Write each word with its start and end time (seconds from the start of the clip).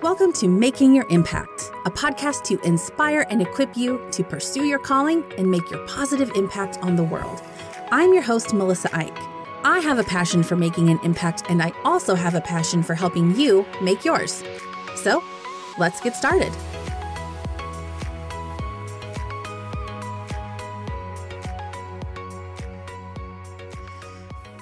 Welcome 0.00 0.32
to 0.34 0.46
Making 0.46 0.94
Your 0.94 1.06
Impact, 1.10 1.72
a 1.84 1.90
podcast 1.90 2.44
to 2.44 2.60
inspire 2.64 3.26
and 3.30 3.42
equip 3.42 3.76
you 3.76 4.00
to 4.12 4.22
pursue 4.22 4.64
your 4.64 4.78
calling 4.78 5.24
and 5.36 5.50
make 5.50 5.68
your 5.72 5.84
positive 5.88 6.30
impact 6.36 6.78
on 6.82 6.94
the 6.94 7.02
world. 7.02 7.42
I'm 7.90 8.14
your 8.14 8.22
host, 8.22 8.54
Melissa 8.54 8.90
Eick. 8.90 9.12
I 9.64 9.80
have 9.80 9.98
a 9.98 10.04
passion 10.04 10.44
for 10.44 10.54
making 10.54 10.88
an 10.88 11.00
impact, 11.02 11.42
and 11.48 11.60
I 11.60 11.72
also 11.82 12.14
have 12.14 12.36
a 12.36 12.40
passion 12.40 12.84
for 12.84 12.94
helping 12.94 13.34
you 13.34 13.66
make 13.82 14.04
yours. 14.04 14.44
So, 14.94 15.20
let's 15.78 16.00
get 16.00 16.14
started. 16.14 16.52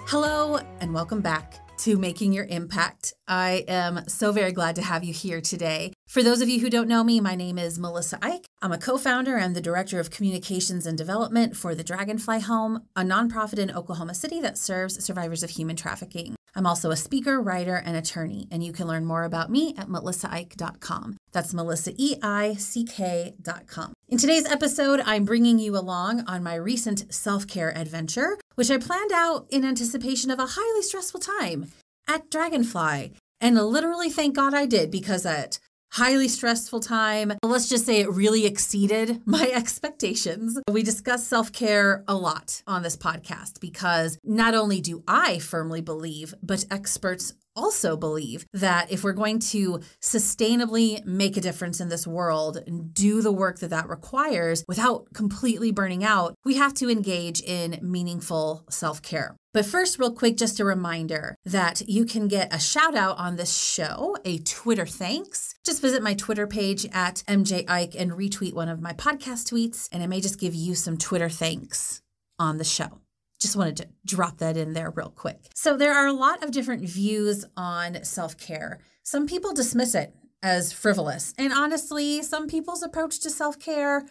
Hello, 0.06 0.60
and 0.80 0.94
welcome 0.94 1.20
back 1.20 1.60
to 1.86 1.96
Making 1.96 2.32
Your 2.32 2.46
Impact. 2.46 3.14
I 3.28 3.64
am 3.68 4.08
so 4.08 4.32
very 4.32 4.50
glad 4.50 4.74
to 4.74 4.82
have 4.82 5.04
you 5.04 5.12
here 5.12 5.40
today. 5.40 5.92
For 6.08 6.20
those 6.20 6.40
of 6.40 6.48
you 6.48 6.58
who 6.58 6.68
don't 6.68 6.88
know 6.88 7.04
me, 7.04 7.20
my 7.20 7.36
name 7.36 7.58
is 7.58 7.78
Melissa 7.78 8.16
Eick. 8.16 8.46
I'm 8.60 8.72
a 8.72 8.78
co 8.78 8.98
founder 8.98 9.36
and 9.36 9.54
the 9.54 9.60
director 9.60 10.00
of 10.00 10.10
communications 10.10 10.84
and 10.84 10.98
development 10.98 11.56
for 11.56 11.76
the 11.76 11.84
Dragonfly 11.84 12.40
Home, 12.40 12.82
a 12.96 13.02
nonprofit 13.02 13.60
in 13.60 13.70
Oklahoma 13.70 14.14
City 14.14 14.40
that 14.40 14.58
serves 14.58 15.04
survivors 15.04 15.44
of 15.44 15.50
human 15.50 15.76
trafficking. 15.76 16.34
I'm 16.56 16.66
also 16.66 16.90
a 16.90 16.96
speaker, 16.96 17.40
writer, 17.40 17.76
and 17.76 17.96
attorney, 17.96 18.48
and 18.50 18.64
you 18.64 18.72
can 18.72 18.88
learn 18.88 19.04
more 19.04 19.22
about 19.22 19.48
me 19.48 19.72
at 19.78 19.86
melissaeick.com. 19.86 21.18
That's 21.30 21.54
melissaeick.com. 21.54 23.92
In 24.08 24.18
today's 24.18 24.46
episode, 24.46 25.02
I'm 25.04 25.24
bringing 25.24 25.58
you 25.58 25.76
along 25.76 26.22
on 26.28 26.40
my 26.44 26.54
recent 26.54 27.12
self 27.12 27.44
care 27.48 27.76
adventure, 27.76 28.38
which 28.54 28.70
I 28.70 28.78
planned 28.78 29.10
out 29.12 29.48
in 29.50 29.64
anticipation 29.64 30.30
of 30.30 30.38
a 30.38 30.46
highly 30.50 30.82
stressful 30.82 31.18
time 31.18 31.72
at 32.06 32.30
Dragonfly. 32.30 33.14
And 33.40 33.56
literally, 33.56 34.08
thank 34.08 34.36
God 34.36 34.54
I 34.54 34.64
did 34.64 34.92
because 34.92 35.26
at 35.26 35.58
highly 35.96 36.28
stressful 36.28 36.80
time. 36.80 37.32
Let's 37.42 37.70
just 37.70 37.86
say 37.86 38.00
it 38.00 38.10
really 38.10 38.44
exceeded 38.44 39.22
my 39.26 39.50
expectations. 39.54 40.58
We 40.70 40.82
discuss 40.82 41.26
self 41.26 41.52
care 41.52 42.04
a 42.06 42.14
lot 42.14 42.62
on 42.66 42.82
this 42.82 42.96
podcast 42.96 43.60
because 43.60 44.18
not 44.22 44.54
only 44.54 44.82
do 44.82 45.02
I 45.08 45.38
firmly 45.38 45.80
believe, 45.80 46.34
but 46.42 46.66
experts 46.70 47.32
also 47.56 47.96
believe 47.96 48.46
that 48.52 48.92
if 48.92 49.02
we're 49.02 49.14
going 49.14 49.38
to 49.38 49.80
sustainably 50.02 51.02
make 51.06 51.38
a 51.38 51.40
difference 51.40 51.80
in 51.80 51.88
this 51.88 52.06
world 52.06 52.58
and 52.66 52.92
do 52.92 53.22
the 53.22 53.32
work 53.32 53.60
that 53.60 53.70
that 53.70 53.88
requires 53.88 54.62
without 54.68 55.06
completely 55.14 55.72
burning 55.72 56.04
out, 56.04 56.34
we 56.44 56.56
have 56.56 56.74
to 56.74 56.90
engage 56.90 57.40
in 57.40 57.78
meaningful 57.80 58.64
self 58.68 59.00
care. 59.00 59.34
But 59.56 59.64
first, 59.64 59.98
real 59.98 60.12
quick, 60.12 60.36
just 60.36 60.60
a 60.60 60.66
reminder 60.66 61.34
that 61.46 61.88
you 61.88 62.04
can 62.04 62.28
get 62.28 62.54
a 62.54 62.58
shout 62.58 62.94
out 62.94 63.16
on 63.16 63.36
this 63.36 63.56
show, 63.56 64.14
a 64.22 64.36
Twitter 64.36 64.84
thanks. 64.84 65.54
Just 65.64 65.80
visit 65.80 66.02
my 66.02 66.12
Twitter 66.12 66.46
page 66.46 66.84
at 66.92 67.24
MJ 67.26 67.64
Eick 67.64 67.98
and 67.98 68.12
retweet 68.12 68.52
one 68.52 68.68
of 68.68 68.82
my 68.82 68.92
podcast 68.92 69.50
tweets, 69.50 69.88
and 69.90 70.02
I 70.02 70.08
may 70.08 70.20
just 70.20 70.38
give 70.38 70.54
you 70.54 70.74
some 70.74 70.98
Twitter 70.98 71.30
thanks 71.30 72.02
on 72.38 72.58
the 72.58 72.64
show. 72.64 73.00
Just 73.40 73.56
wanted 73.56 73.78
to 73.78 73.88
drop 74.04 74.36
that 74.40 74.58
in 74.58 74.74
there 74.74 74.90
real 74.90 75.08
quick. 75.08 75.38
So, 75.54 75.74
there 75.74 75.94
are 75.94 76.06
a 76.06 76.12
lot 76.12 76.44
of 76.44 76.50
different 76.50 76.86
views 76.86 77.46
on 77.56 78.04
self 78.04 78.36
care. 78.36 78.80
Some 79.04 79.26
people 79.26 79.54
dismiss 79.54 79.94
it 79.94 80.12
as 80.42 80.74
frivolous. 80.74 81.32
And 81.38 81.54
honestly, 81.54 82.22
some 82.22 82.46
people's 82.46 82.82
approach 82.82 83.20
to 83.20 83.30
self 83.30 83.58
care 83.58 84.04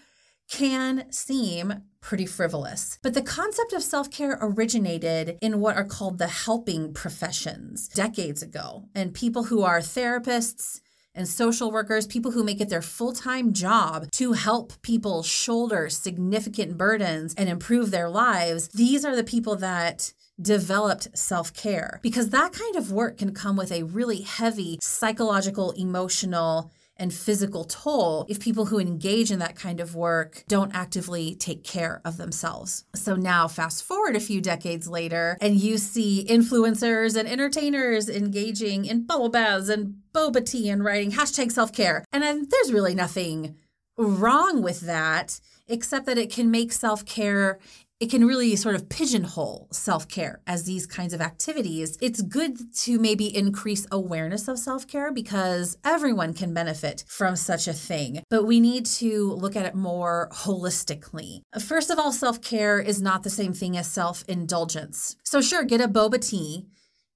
can 0.50 1.12
seem 1.12 1.82
pretty 2.02 2.26
frivolous. 2.26 3.00
But 3.02 3.14
the 3.14 3.22
concept 3.22 3.74
of 3.74 3.84
self 3.84 4.12
care 4.12 4.38
originated 4.42 5.38
in 5.42 5.60
what 5.60 5.76
are 5.76 5.86
called 5.86 6.18
the 6.18 6.28
helping 6.28 6.94
professions 6.94 7.88
decades 7.88 8.42
ago. 8.42 8.86
And 8.94 9.14
people 9.14 9.46
who 9.46 9.64
are 9.64 9.80
therapists, 9.80 10.82
and 11.16 11.28
social 11.28 11.72
workers, 11.72 12.06
people 12.06 12.32
who 12.32 12.44
make 12.44 12.62
it 12.62 12.70
their 12.70 12.82
full 12.82 13.14
time 13.14 13.54
job 13.54 14.12
to 14.12 14.34
help 14.34 14.74
people 14.82 15.24
shoulder 15.24 15.90
significant 15.90 16.78
burdens 16.78 17.34
and 17.38 17.50
improve 17.50 17.90
their 17.90 18.10
lives, 18.10 18.68
these 18.70 19.06
are 19.06 19.16
the 19.16 19.24
people 19.24 19.56
that 19.56 20.14
developed 20.42 21.18
self 21.18 21.54
care 21.54 22.00
because 22.04 22.30
that 22.30 22.52
kind 22.52 22.76
of 22.76 22.92
work 22.92 23.18
can 23.18 23.34
come 23.34 23.56
with 23.56 23.72
a 23.72 23.84
really 23.84 24.22
heavy 24.22 24.78
psychological, 24.82 25.72
emotional, 25.72 26.72
and 26.98 27.14
physical 27.14 27.64
toll 27.66 28.26
if 28.30 28.40
people 28.40 28.66
who 28.66 28.80
engage 28.80 29.32
in 29.32 29.40
that 29.40 29.56
kind 29.56 29.80
of 29.80 29.96
work 29.96 30.44
don't 30.48 30.74
actively 30.74 31.36
take 31.36 31.64
care 31.64 32.02
of 32.06 32.18
themselves. 32.18 32.86
So 32.96 33.16
now, 33.16 33.48
fast 33.48 33.84
forward 33.84 34.16
a 34.16 34.20
few 34.20 34.42
decades 34.42 34.88
later, 34.88 35.38
and 35.42 35.60
you 35.60 35.78
see 35.78 36.26
influencers 36.30 37.18
and 37.18 37.28
entertainers 37.28 38.10
engaging 38.10 38.86
in 38.86 39.06
bubble 39.06 39.30
baths 39.30 39.70
and 39.70 39.96
boba 40.14 40.46
tea 40.46 40.70
and 40.70 40.84
writing 40.84 41.12
hashtag 41.12 41.52
self 41.52 41.74
care. 41.74 42.06
And 42.12 42.24
there's 42.24 42.74
really 42.74 42.96
nothing 42.96 43.56
wrong 43.98 44.62
with 44.62 44.82
that, 44.82 45.40
except 45.68 46.06
that 46.06 46.18
it 46.18 46.32
can 46.32 46.52
make 46.52 46.72
self 46.72 47.06
care 47.06 47.60
it 48.00 48.10
can 48.10 48.26
really 48.26 48.56
sort 48.56 48.76
of 48.76 48.90
pigeonhole 48.90 49.68
self 49.72 50.08
care 50.08 50.42
as 50.46 50.66
these 50.66 50.86
kinds 50.86 51.14
of 51.14 51.22
activities. 51.22 51.98
It's 52.02 52.22
good 52.22 52.74
to 52.80 53.00
maybe 53.00 53.36
increase 53.36 53.88
awareness 53.92 54.48
of 54.48 54.60
self 54.60 54.88
care 54.88 55.12
because 55.12 55.78
everyone 55.84 56.34
can 56.34 56.54
benefit 56.54 57.06
from 57.08 57.36
such 57.36 57.68
a 57.68 57.74
thing, 57.74 58.24
but 58.30 58.44
we 58.44 58.60
need 58.60 58.86
to 58.98 59.32
look 59.34 59.56
at 59.56 59.66
it 59.66 59.76
more 59.76 60.30
holistically. 60.34 61.42
First 61.60 61.90
of 61.90 61.98
all, 61.98 62.12
self 62.12 62.42
care 62.42 62.80
is 62.80 63.02
not 63.02 63.24
the 63.24 63.30
same 63.30 63.54
thing 63.54 63.78
as 63.78 63.88
self 63.88 64.24
indulgence. 64.28 65.16
So, 65.24 65.42
sure, 65.42 65.64
get 65.64 65.82
a 65.82 65.88
boba 65.88 66.20
tea 66.20 66.68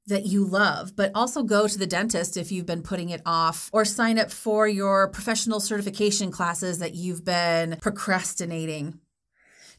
that 0.07 0.25
you 0.25 0.43
love, 0.43 0.95
but 0.95 1.11
also 1.13 1.43
go 1.43 1.67
to 1.67 1.77
the 1.77 1.85
dentist 1.85 2.35
if 2.35 2.51
you've 2.51 2.65
been 2.65 2.81
putting 2.81 3.09
it 3.09 3.21
off, 3.25 3.69
or 3.71 3.85
sign 3.85 4.17
up 4.17 4.31
for 4.31 4.67
your 4.67 5.09
professional 5.09 5.59
certification 5.59 6.31
classes 6.31 6.79
that 6.79 6.95
you've 6.95 7.23
been 7.23 7.77
procrastinating 7.81 8.99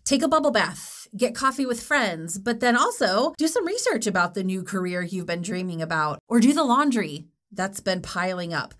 take 0.05 0.23
a 0.23 0.29
bubble 0.29 0.51
bath, 0.51 1.07
get 1.17 1.35
coffee 1.35 1.67
with 1.67 1.83
friends, 1.83 2.39
but 2.39 2.61
then 2.61 2.77
also 2.77 3.35
do 3.39 3.49
some 3.49 3.67
research 3.67 4.07
about 4.07 4.35
the 4.35 4.45
new 4.45 4.63
career 4.63 5.03
you've 5.03 5.27
been 5.27 5.43
dreaming 5.43 5.83
about, 5.83 6.19
or 6.29 6.41
do 6.41 6.53
the 6.53 6.65
laundry 6.65 7.27
that's 7.53 7.81
been 7.81 8.03
piling 8.03 8.55
up. 8.55 8.75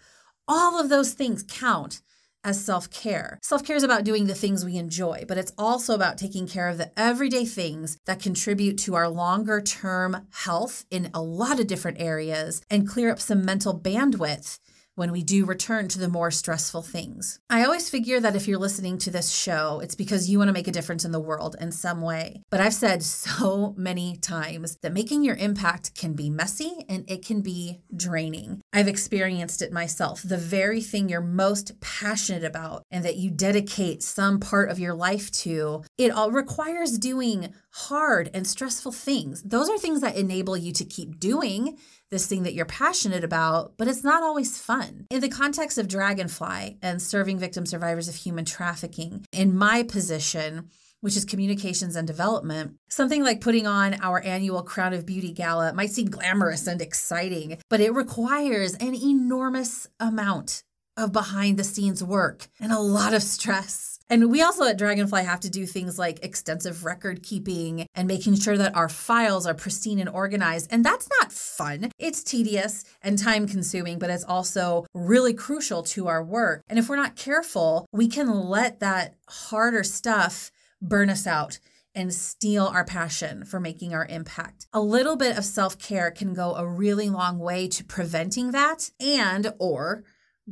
All 0.47 0.81
of 0.81 0.89
those 0.89 1.13
things 1.13 1.45
count 1.49 2.03
as 2.45 2.65
self 2.65 2.91
care. 2.91 3.39
Self 3.43 3.65
care 3.65 3.77
is 3.77 3.83
about 3.83 4.05
doing 4.05 4.27
the 4.27 4.35
things 4.35 4.65
we 4.65 4.77
enjoy, 4.77 5.25
but 5.29 5.39
it's 5.39 5.53
also 5.59 5.95
about 5.95 6.19
taking 6.19 6.47
care 6.47 6.69
of 6.69 6.79
the 6.79 6.91
everyday 6.99 7.45
things 7.45 7.99
that 8.07 8.23
contribute 8.23 8.79
to 8.79 8.95
our 8.95 9.09
longer 9.09 9.61
term 9.61 10.27
health 10.33 10.85
in 10.91 11.11
a 11.13 11.23
lot 11.23 11.61
of 11.61 11.67
different 11.67 12.01
areas 12.01 12.63
and 12.71 12.89
clear 12.89 13.11
up 13.11 13.21
some 13.21 13.45
mental 13.45 13.79
bandwidth 13.79 14.59
when 15.01 15.13
we 15.13 15.23
do 15.23 15.47
return 15.47 15.89
to 15.89 15.99
the 15.99 16.11
more 16.11 16.31
stressful 16.31 16.83
things. 16.83 17.41
I 17.49 17.65
always 17.65 17.89
figure 17.89 18.21
that 18.21 18.37
if 18.37 18.47
you're 18.47 18.59
listening 18.59 18.99
to 18.99 19.11
this 19.11 19.31
show, 19.31 19.81
it's 19.83 19.95
because 19.95 20.29
you 20.29 20.37
want 20.37 20.49
to 20.49 20.53
make 20.53 20.69
a 20.69 20.73
difference 20.73 21.07
in 21.07 21.11
the 21.11 21.19
world 21.19 21.57
in 21.59 21.73
some 21.73 22.03
way. 22.03 22.43
But 22.51 22.61
I've 22.61 22.75
said 22.75 23.03
so 23.31 23.73
many 23.79 24.19
times 24.19 24.77
that 24.83 24.93
making 24.93 25.25
your 25.25 25.37
impact 25.37 25.95
can 25.95 26.13
be 26.13 26.29
messy 26.29 26.85
and 26.87 27.11
it 27.11 27.25
can 27.25 27.41
be 27.41 27.81
draining. 27.97 28.61
I've 28.75 28.89
experienced 28.89 29.63
it 29.63 29.73
myself. 29.73 30.21
The 30.21 30.37
very 30.37 30.83
thing 30.83 31.09
you're 31.09 31.23
most 31.23 31.81
passionate 31.81 32.45
about 32.45 32.83
and 32.91 33.03
that 33.03 33.17
you 33.17 33.31
dedicate 33.31 34.03
some 34.03 34.39
part 34.39 34.69
of 34.69 34.79
your 34.79 34.93
life 34.93 35.31
to, 35.31 35.83
it 35.97 36.11
all 36.11 36.31
requires 36.31 36.99
doing 36.99 37.55
hard 37.73 38.29
and 38.35 38.47
stressful 38.47 38.93
things. 38.93 39.43
Those 39.45 39.71
are 39.71 39.79
things 39.79 40.03
that 40.03 40.17
enable 40.17 40.59
you 40.59 40.73
to 40.73 40.85
keep 40.85 41.19
doing 41.19 41.79
this 42.11 42.27
thing 42.27 42.43
that 42.43 42.55
you're 42.55 42.67
passionate 42.67 43.25
about, 43.25 43.75
but 43.77 43.89
it's 43.89 44.05
not 44.05 44.23
always 44.23 44.59
fun. 44.59 45.07
In 45.11 45.21
the 45.21 45.29
context 45.29 45.79
of 45.79 45.89
Dragonfly 45.89 46.79
and 46.83 47.01
serving 47.01 47.39
victim 47.39 47.67
survivors 47.67 48.09
of 48.09 48.17
human 48.17 48.45
trafficking, 48.45 49.25
in 49.33 49.57
my 49.57 49.83
position, 49.83 50.71
which 51.01 51.17
is 51.17 51.25
communications 51.25 51.97
and 51.97 52.07
development, 52.07 52.75
something 52.89 53.23
like 53.23 53.41
putting 53.41 53.67
on 53.67 53.95
our 54.03 54.21
annual 54.23 54.63
Crown 54.63 54.93
of 54.93 55.07
Beauty 55.07 55.33
gala 55.33 55.73
might 55.73 55.91
seem 55.91 56.11
glamorous 56.11 56.67
and 56.67 56.83
exciting, 56.83 57.59
but 57.71 57.81
it 57.81 57.95
requires 57.95 58.75
an 58.75 58.95
enormous 58.95 59.87
amount 59.99 60.63
of 60.97 61.13
behind 61.13 61.59
the 61.59 61.65
scenes 61.65 62.05
work 62.05 62.49
and 62.61 62.73
a 62.73 62.79
lot 62.79 63.15
of 63.15 63.23
stress. 63.23 63.90
And 64.11 64.31
we 64.31 64.43
also 64.43 64.65
at 64.65 64.77
Dragonfly 64.77 65.23
have 65.23 65.41
to 65.41 65.51
do 65.51 65.67
things 65.67 65.99
like 65.99 66.25
extensive 66.25 66.85
record 66.85 67.23
keeping 67.23 67.87
and 67.95 68.09
making 68.09 68.35
sure 68.35 68.59
that 68.59 68.75
our 68.75 68.89
files 68.89 69.47
are 69.47 69.55
pristine 69.55 70.01
and 70.01 70.09
organized. 70.09 70.67
And 70.73 70.85
that's 70.85 71.09
not 71.21 71.33
fun. 71.33 71.93
It's 71.97 72.25
tedious 72.25 72.85
and 73.03 73.17
time 73.17 73.47
consuming, 73.47 74.01
but 74.01 74.11
it's 74.11 74.25
also 74.25 74.85
really 74.93 75.33
crucial 75.33 75.85
to 75.85 76.09
our 76.09 76.25
work. 76.25 76.63
And 76.69 76.79
if 76.79 76.89
we're 76.89 76.97
not 76.97 77.15
careful, 77.15 77.87
we 77.93 78.09
can 78.09 78.29
let 78.29 78.81
that 78.81 79.15
harder 79.29 79.85
stuff 79.85 80.51
burn 80.83 81.09
us 81.09 81.27
out 81.27 81.61
and 81.95 82.13
steal 82.13 82.67
our 82.67 82.85
passion 82.85 83.45
for 83.45 83.61
making 83.61 83.95
our 83.95 84.07
impact. 84.07 84.67
A 84.73 84.81
little 84.81 85.17
bit 85.17 85.37
of 85.37 85.45
self-care 85.45 86.11
can 86.11 86.35
go 86.35 86.55
a 86.55 86.67
really 86.67 87.09
long 87.09 87.39
way 87.39 87.69
to 87.69 87.85
preventing 87.85 88.53
that 88.53 88.91
and 89.01 89.53
or 89.59 90.05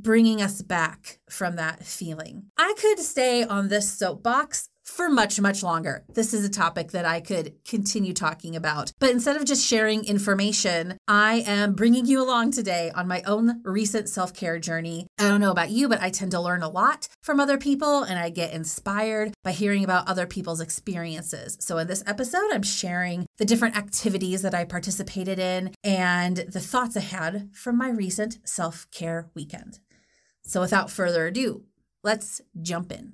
bringing 0.02 0.40
us 0.40 0.62
back 0.62 1.18
from 1.28 1.56
that 1.56 1.84
feeling. 1.84 2.44
I 2.56 2.74
could 2.78 2.98
stay 2.98 3.44
on 3.44 3.68
this 3.68 3.90
soapbox 3.92 4.68
for 4.88 5.08
much, 5.08 5.40
much 5.40 5.62
longer. 5.62 6.04
This 6.08 6.32
is 6.32 6.44
a 6.44 6.48
topic 6.48 6.92
that 6.92 7.04
I 7.04 7.20
could 7.20 7.52
continue 7.64 8.12
talking 8.12 8.56
about. 8.56 8.92
But 8.98 9.10
instead 9.10 9.36
of 9.36 9.44
just 9.44 9.66
sharing 9.66 10.04
information, 10.04 10.96
I 11.06 11.44
am 11.46 11.74
bringing 11.74 12.06
you 12.06 12.22
along 12.22 12.52
today 12.52 12.90
on 12.94 13.06
my 13.06 13.22
own 13.22 13.60
recent 13.64 14.08
self 14.08 14.34
care 14.34 14.58
journey. 14.58 15.06
I 15.18 15.28
don't 15.28 15.40
know 15.40 15.50
about 15.50 15.70
you, 15.70 15.88
but 15.88 16.02
I 16.02 16.10
tend 16.10 16.30
to 16.32 16.40
learn 16.40 16.62
a 16.62 16.68
lot 16.68 17.08
from 17.22 17.38
other 17.38 17.58
people 17.58 18.02
and 18.02 18.18
I 18.18 18.30
get 18.30 18.52
inspired 18.52 19.34
by 19.44 19.52
hearing 19.52 19.84
about 19.84 20.08
other 20.08 20.26
people's 20.26 20.60
experiences. 20.60 21.56
So 21.60 21.78
in 21.78 21.86
this 21.86 22.02
episode, 22.06 22.50
I'm 22.52 22.62
sharing 22.62 23.26
the 23.36 23.44
different 23.44 23.76
activities 23.76 24.42
that 24.42 24.54
I 24.54 24.64
participated 24.64 25.38
in 25.38 25.74
and 25.84 26.38
the 26.38 26.60
thoughts 26.60 26.96
I 26.96 27.00
had 27.00 27.50
from 27.54 27.76
my 27.76 27.90
recent 27.90 28.38
self 28.44 28.90
care 28.90 29.30
weekend. 29.34 29.80
So 30.48 30.62
without 30.62 30.90
further 30.90 31.26
ado, 31.26 31.64
let's 32.02 32.40
jump 32.62 32.90
in. 32.90 33.12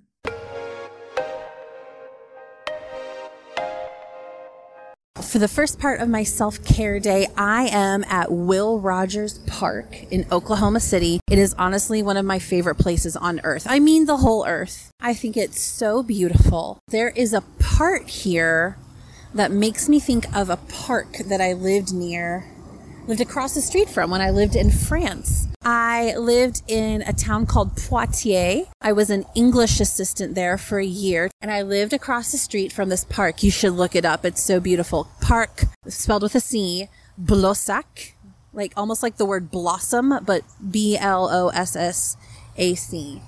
For 5.21 5.41
the 5.41 5.49
first 5.49 5.81
part 5.81 6.01
of 6.01 6.09
my 6.09 6.23
self 6.23 6.65
care 6.65 7.01
day, 7.01 7.27
I 7.37 7.67
am 7.67 8.05
at 8.05 8.31
Will 8.31 8.79
Rogers 8.79 9.39
Park 9.49 10.05
in 10.13 10.27
Oklahoma 10.31 10.79
City. 10.79 11.19
It 11.29 11.41
is 11.41 11.57
honestly 11.59 12.05
one 12.05 12.17
of 12.17 12.25
my 12.25 12.39
favorite 12.39 12.77
places 12.77 13.17
on 13.17 13.41
earth. 13.43 13.67
I 13.69 13.81
mean, 13.81 14.07
the 14.07 14.19
whole 14.19 14.47
earth. 14.47 14.93
I 15.01 15.13
think 15.13 15.37
it's 15.37 15.61
so 15.61 16.05
beautiful. 16.05 16.79
There 16.87 17.09
is 17.09 17.33
a 17.33 17.41
part 17.59 18.09
here 18.09 18.79
that 19.35 19.51
makes 19.51 19.89
me 19.89 19.99
think 19.99 20.33
of 20.37 20.51
a 20.51 20.57
park 20.57 21.17
that 21.27 21.41
I 21.41 21.55
lived 21.55 21.93
near 21.93 22.49
lived 23.09 23.21
across 23.21 23.55
the 23.55 23.61
street 23.61 23.89
from 23.89 24.11
when 24.11 24.21
I 24.21 24.31
lived 24.31 24.55
in 24.55 24.71
France. 24.71 25.49
I 25.65 26.15
lived 26.17 26.63
in 26.69 27.01
a 27.03 27.15
town 27.15 27.47
called 27.47 27.75
Poitiers. 27.77 28.67
I 28.83 28.93
was 28.93 29.09
an 29.09 29.25
English 29.35 29.81
assistant 29.81 30.35
there 30.35 30.59
for 30.59 30.79
a 30.79 30.85
year 30.85 31.31
and 31.41 31.51
I 31.51 31.63
lived 31.63 31.95
across 31.95 32.33
the 32.33 32.39
street 32.39 32.71
from 32.71 32.91
this 32.91 33.05
park. 33.05 33.43
You 33.43 33.51
should 33.51 33.73
look 33.73 33.97
it 33.97 34.05
up. 34.05 34.27
It's 34.27 34.43
so 34.43 34.61
beautiful. 34.61 35.09
Park 35.23 35.65
spelled 35.89 36.23
with 36.23 36.35
a 36.35 36.41
C, 36.41 36.89
Blossac, 37.17 38.15
like 38.53 38.75
almost 38.77 39.03
like 39.03 39.17
the 39.17 39.25
word 39.25 39.51
blossom, 39.51 40.19
but 40.27 40.43
B 40.71 40.99
L 40.99 41.31
O 41.31 41.49
S 41.49 41.77
S 41.77 42.19
A 42.59 42.75
C 42.75 43.23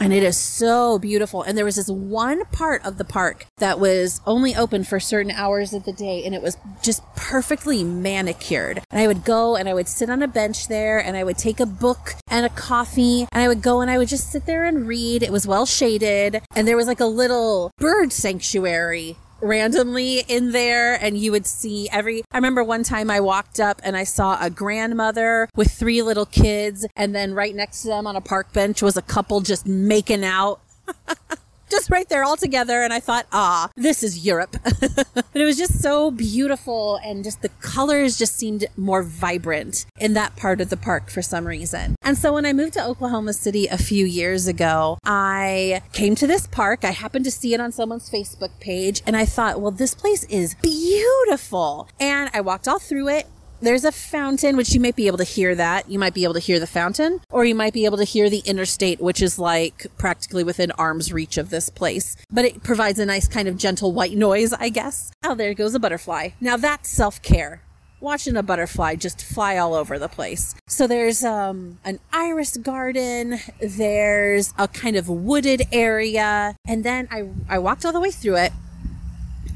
and 0.00 0.12
it 0.12 0.22
is 0.22 0.36
so 0.36 0.98
beautiful. 0.98 1.42
And 1.42 1.56
there 1.56 1.64
was 1.64 1.76
this 1.76 1.88
one 1.88 2.44
part 2.46 2.84
of 2.84 2.98
the 2.98 3.04
park 3.04 3.46
that 3.58 3.78
was 3.78 4.20
only 4.26 4.56
open 4.56 4.82
for 4.82 4.98
certain 4.98 5.30
hours 5.30 5.72
of 5.72 5.84
the 5.84 5.92
day, 5.92 6.24
and 6.24 6.34
it 6.34 6.42
was 6.42 6.56
just 6.82 7.02
perfectly 7.14 7.84
manicured. 7.84 8.82
And 8.90 9.00
I 9.00 9.06
would 9.06 9.24
go 9.24 9.56
and 9.56 9.68
I 9.68 9.74
would 9.74 9.88
sit 9.88 10.10
on 10.10 10.22
a 10.22 10.28
bench 10.28 10.68
there, 10.68 10.98
and 10.98 11.16
I 11.16 11.24
would 11.24 11.38
take 11.38 11.60
a 11.60 11.66
book 11.66 12.14
and 12.28 12.46
a 12.46 12.50
coffee, 12.50 13.26
and 13.30 13.42
I 13.42 13.48
would 13.48 13.62
go 13.62 13.80
and 13.80 13.90
I 13.90 13.98
would 13.98 14.08
just 14.08 14.32
sit 14.32 14.46
there 14.46 14.64
and 14.64 14.88
read. 14.88 15.22
It 15.22 15.32
was 15.32 15.46
well 15.46 15.66
shaded, 15.66 16.42
and 16.56 16.66
there 16.66 16.76
was 16.76 16.86
like 16.86 17.00
a 17.00 17.06
little 17.06 17.70
bird 17.78 18.12
sanctuary 18.12 19.16
randomly 19.40 20.20
in 20.28 20.52
there 20.52 20.94
and 20.94 21.18
you 21.18 21.32
would 21.32 21.46
see 21.46 21.88
every 21.90 22.22
I 22.30 22.36
remember 22.36 22.62
one 22.62 22.82
time 22.82 23.10
I 23.10 23.20
walked 23.20 23.60
up 23.60 23.80
and 23.84 23.96
I 23.96 24.04
saw 24.04 24.38
a 24.40 24.50
grandmother 24.50 25.48
with 25.54 25.70
three 25.72 26.02
little 26.02 26.26
kids 26.26 26.86
and 26.96 27.14
then 27.14 27.34
right 27.34 27.54
next 27.54 27.82
to 27.82 27.88
them 27.88 28.06
on 28.06 28.16
a 28.16 28.20
park 28.20 28.52
bench 28.52 28.82
was 28.82 28.96
a 28.96 29.02
couple 29.02 29.40
just 29.40 29.66
making 29.66 30.24
out. 30.24 30.60
just 31.70 31.90
right 31.90 32.08
there 32.08 32.24
all 32.24 32.36
together. 32.36 32.82
And 32.82 32.92
I 32.92 33.00
thought, 33.00 33.26
ah, 33.32 33.70
this 33.76 34.02
is 34.02 34.24
Europe. 34.24 34.56
but 34.62 35.26
it 35.34 35.44
was 35.44 35.56
just 35.56 35.80
so 35.80 36.10
beautiful. 36.10 36.98
And 37.04 37.24
just 37.24 37.42
the 37.42 37.48
colors 37.60 38.18
just 38.18 38.36
seemed 38.36 38.66
more 38.76 39.02
vibrant 39.02 39.86
in 39.98 40.14
that 40.14 40.36
part 40.36 40.60
of 40.60 40.70
the 40.70 40.76
park 40.76 41.10
for 41.10 41.22
some 41.22 41.46
reason. 41.46 41.96
And 42.02 42.16
so 42.18 42.32
when 42.34 42.46
I 42.46 42.52
moved 42.52 42.74
to 42.74 42.84
Oklahoma 42.84 43.32
City 43.32 43.66
a 43.66 43.78
few 43.78 44.04
years 44.04 44.46
ago, 44.46 44.98
I 45.04 45.82
came 45.92 46.14
to 46.16 46.26
this 46.26 46.46
park. 46.46 46.84
I 46.84 46.90
happened 46.90 47.24
to 47.26 47.30
see 47.30 47.54
it 47.54 47.60
on 47.60 47.72
someone's 47.72 48.10
Facebook 48.10 48.50
page. 48.60 49.02
And 49.06 49.16
I 49.16 49.24
thought, 49.24 49.60
well, 49.60 49.70
this 49.70 49.94
place 49.94 50.24
is 50.24 50.54
beautiful. 50.56 51.88
And 51.98 52.30
I 52.32 52.40
walked 52.40 52.68
all 52.68 52.78
through 52.78 53.08
it 53.08 53.26
there's 53.60 53.84
a 53.84 53.92
fountain, 53.92 54.56
which 54.56 54.72
you 54.72 54.80
might 54.80 54.96
be 54.96 55.06
able 55.06 55.18
to 55.18 55.24
hear 55.24 55.54
that. 55.54 55.90
You 55.90 55.98
might 55.98 56.14
be 56.14 56.24
able 56.24 56.34
to 56.34 56.40
hear 56.40 56.58
the 56.58 56.66
fountain, 56.66 57.20
or 57.30 57.44
you 57.44 57.54
might 57.54 57.72
be 57.72 57.84
able 57.84 57.98
to 57.98 58.04
hear 58.04 58.30
the 58.30 58.42
interstate, 58.44 59.00
which 59.00 59.22
is 59.22 59.38
like 59.38 59.86
practically 59.98 60.44
within 60.44 60.70
arm's 60.72 61.12
reach 61.12 61.36
of 61.38 61.50
this 61.50 61.68
place. 61.68 62.16
But 62.30 62.44
it 62.44 62.62
provides 62.62 62.98
a 62.98 63.06
nice 63.06 63.28
kind 63.28 63.48
of 63.48 63.56
gentle 63.56 63.92
white 63.92 64.16
noise, 64.16 64.52
I 64.52 64.68
guess. 64.68 65.12
Oh, 65.24 65.34
there 65.34 65.54
goes 65.54 65.74
a 65.74 65.80
butterfly. 65.80 66.30
Now 66.40 66.56
that's 66.56 66.88
self 66.88 67.22
care. 67.22 67.62
Watching 68.00 68.34
a 68.34 68.42
butterfly 68.42 68.94
just 68.94 69.22
fly 69.22 69.58
all 69.58 69.74
over 69.74 69.98
the 69.98 70.08
place. 70.08 70.54
So 70.66 70.86
there's 70.86 71.22
um, 71.22 71.78
an 71.84 71.98
iris 72.14 72.56
garden, 72.56 73.40
there's 73.60 74.54
a 74.56 74.68
kind 74.68 74.96
of 74.96 75.10
wooded 75.10 75.64
area, 75.70 76.56
and 76.66 76.82
then 76.82 77.08
I, 77.10 77.28
I 77.46 77.58
walked 77.58 77.84
all 77.84 77.92
the 77.92 78.00
way 78.00 78.10
through 78.10 78.36
it 78.36 78.52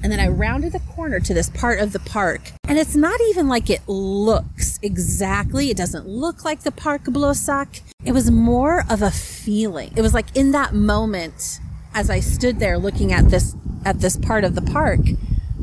and 0.05 0.13
then 0.13 0.21
I 0.21 0.29
rounded 0.29 0.73
the 0.73 0.81
corner 0.81 1.19
to 1.19 1.33
this 1.33 1.49
part 1.49 1.81
of 1.81 1.95
the 1.95 1.99
park. 1.99 2.53
And 2.69 2.79
it's 2.79 2.95
not 2.95 3.19
even 3.31 3.49
like 3.49 3.71
it 3.71 3.81
looks 3.89 4.79
exactly. 4.83 5.71
It 5.71 5.79
doesn't 5.79 6.07
look 6.07 6.45
like 6.45 6.61
the 6.61 6.71
Park 6.71 7.05
Blossac. 7.05 7.81
It 8.05 8.13
was 8.13 8.31
more 8.31 8.85
of 8.91 9.01
a 9.01 9.11
feeling. 9.11 9.95
It 9.97 10.03
was 10.03 10.13
like 10.13 10.27
in 10.37 10.53
that 10.53 10.75
moment, 10.75 11.59
as 11.95 12.11
I 12.11 12.21
stood 12.21 12.59
there 12.59 12.77
looking 12.77 13.15
at 13.15 13.31
this, 13.31 13.57
at 13.87 14.01
this 14.01 14.19
part 14.19 14.45
of 14.45 14.55
the 14.55 14.61
park, 14.61 15.01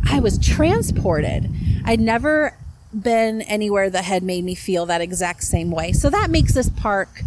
I 0.10 0.20
was 0.20 0.40
transported. 0.40 1.48
I'd 1.86 2.00
never 2.00 2.58
been 3.00 3.44
anywhere 3.44 3.92
that 3.92 4.06
had 4.06 4.24
made 4.24 4.44
me 4.44 4.56
feel 4.56 4.88
that 4.88 5.02
exact 5.02 5.44
same 5.44 5.70
way. 5.70 5.92
So 5.94 6.10
that 6.10 6.32
makes 6.32 6.56
this 6.56 6.70
park 6.70 7.22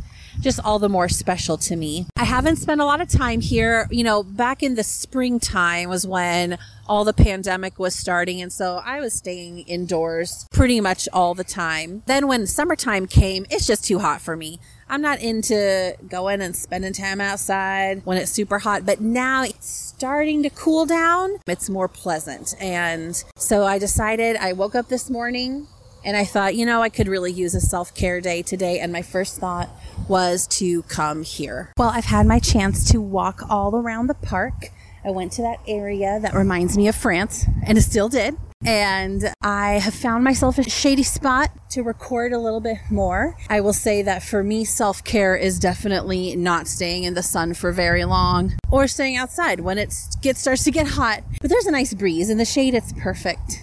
just 0.44 0.60
all 0.62 0.78
the 0.78 0.90
more 0.90 1.08
special 1.08 1.56
to 1.56 1.74
me. 1.74 2.06
I 2.16 2.24
haven't 2.24 2.56
spent 2.56 2.80
a 2.80 2.84
lot 2.84 3.00
of 3.00 3.08
time 3.08 3.40
here. 3.40 3.88
You 3.90 4.04
know, 4.04 4.22
back 4.22 4.62
in 4.62 4.74
the 4.76 4.84
springtime 4.84 5.88
was 5.88 6.06
when 6.06 6.58
all 6.86 7.04
the 7.04 7.14
pandemic 7.14 7.78
was 7.78 7.94
starting. 7.94 8.42
And 8.42 8.52
so 8.52 8.80
I 8.84 9.00
was 9.00 9.14
staying 9.14 9.60
indoors 9.60 10.46
pretty 10.52 10.82
much 10.82 11.08
all 11.14 11.34
the 11.34 11.44
time. 11.44 12.02
Then 12.06 12.28
when 12.28 12.46
summertime 12.46 13.06
came, 13.06 13.46
it's 13.50 13.66
just 13.66 13.84
too 13.84 13.98
hot 13.98 14.20
for 14.20 14.36
me. 14.36 14.60
I'm 14.86 15.00
not 15.00 15.18
into 15.20 15.96
going 16.06 16.42
and 16.42 16.54
spending 16.54 16.92
time 16.92 17.22
outside 17.22 18.02
when 18.04 18.18
it's 18.18 18.30
super 18.30 18.58
hot, 18.58 18.84
but 18.84 19.00
now 19.00 19.44
it's 19.44 19.66
starting 19.66 20.42
to 20.42 20.50
cool 20.50 20.84
down. 20.84 21.38
It's 21.46 21.70
more 21.70 21.88
pleasant. 21.88 22.54
And 22.60 23.24
so 23.36 23.64
I 23.64 23.78
decided 23.78 24.36
I 24.36 24.52
woke 24.52 24.74
up 24.74 24.88
this 24.88 25.08
morning 25.08 25.68
and 26.04 26.18
I 26.18 26.24
thought, 26.24 26.54
you 26.54 26.66
know, 26.66 26.82
I 26.82 26.90
could 26.90 27.08
really 27.08 27.32
use 27.32 27.54
a 27.54 27.60
self 27.60 27.94
care 27.94 28.20
day 28.20 28.42
today. 28.42 28.78
And 28.78 28.92
my 28.92 29.00
first 29.00 29.38
thought 29.38 29.70
was 30.08 30.46
to 30.58 30.82
come 30.84 31.22
here. 31.22 31.72
Well, 31.78 31.90
I've 31.90 32.04
had 32.04 32.26
my 32.26 32.38
chance 32.38 32.90
to 32.92 33.00
walk 33.00 33.42
all 33.48 33.76
around 33.76 34.06
the 34.06 34.14
park. 34.14 34.70
I 35.04 35.10
went 35.10 35.32
to 35.32 35.42
that 35.42 35.60
area 35.68 36.18
that 36.20 36.34
reminds 36.34 36.76
me 36.76 36.88
of 36.88 36.94
France, 36.94 37.46
and 37.66 37.76
it 37.76 37.82
still 37.82 38.08
did. 38.08 38.36
And 38.64 39.34
I 39.42 39.72
have 39.72 39.94
found 39.94 40.24
myself 40.24 40.56
a 40.56 40.62
shady 40.62 41.02
spot 41.02 41.50
to 41.70 41.82
record 41.82 42.32
a 42.32 42.38
little 42.38 42.60
bit 42.60 42.78
more. 42.90 43.36
I 43.50 43.60
will 43.60 43.74
say 43.74 44.00
that 44.02 44.22
for 44.22 44.42
me, 44.42 44.64
self 44.64 45.04
care 45.04 45.36
is 45.36 45.58
definitely 45.58 46.34
not 46.34 46.66
staying 46.66 47.04
in 47.04 47.12
the 47.12 47.22
sun 47.22 47.52
for 47.52 47.72
very 47.72 48.06
long 48.06 48.54
or 48.70 48.86
staying 48.86 49.16
outside 49.16 49.60
when 49.60 49.76
it 49.76 49.94
gets, 50.22 50.40
starts 50.40 50.64
to 50.64 50.70
get 50.70 50.86
hot. 50.86 51.22
But 51.42 51.50
there's 51.50 51.66
a 51.66 51.70
nice 51.70 51.92
breeze. 51.92 52.30
In 52.30 52.38
the 52.38 52.46
shade, 52.46 52.72
it's 52.72 52.94
perfect. 52.94 53.62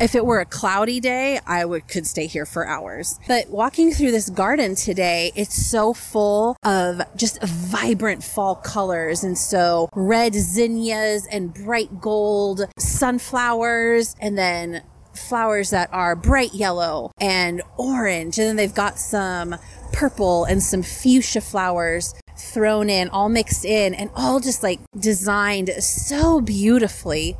If 0.00 0.14
it 0.14 0.24
were 0.24 0.40
a 0.40 0.46
cloudy 0.46 0.98
day, 0.98 1.40
I 1.46 1.66
would 1.66 1.86
could 1.86 2.06
stay 2.06 2.26
here 2.26 2.46
for 2.46 2.66
hours. 2.66 3.20
But 3.28 3.50
walking 3.50 3.92
through 3.92 4.12
this 4.12 4.30
garden 4.30 4.74
today, 4.74 5.30
it's 5.36 5.54
so 5.54 5.92
full 5.92 6.56
of 6.64 7.02
just 7.16 7.42
vibrant 7.42 8.24
fall 8.24 8.54
colors. 8.54 9.22
And 9.22 9.36
so 9.36 9.90
red 9.94 10.32
zinnias 10.32 11.26
and 11.30 11.52
bright 11.52 12.00
gold 12.00 12.62
sunflowers 12.78 14.16
and 14.22 14.38
then 14.38 14.82
flowers 15.12 15.68
that 15.68 15.90
are 15.92 16.16
bright 16.16 16.54
yellow 16.54 17.12
and 17.18 17.60
orange. 17.76 18.38
And 18.38 18.48
then 18.48 18.56
they've 18.56 18.74
got 18.74 18.98
some 18.98 19.56
purple 19.92 20.44
and 20.44 20.62
some 20.62 20.82
fuchsia 20.82 21.42
flowers 21.42 22.14
thrown 22.38 22.88
in, 22.88 23.10
all 23.10 23.28
mixed 23.28 23.66
in 23.66 23.92
and 23.92 24.08
all 24.16 24.40
just 24.40 24.62
like 24.62 24.80
designed 24.98 25.68
so 25.78 26.40
beautifully. 26.40 27.36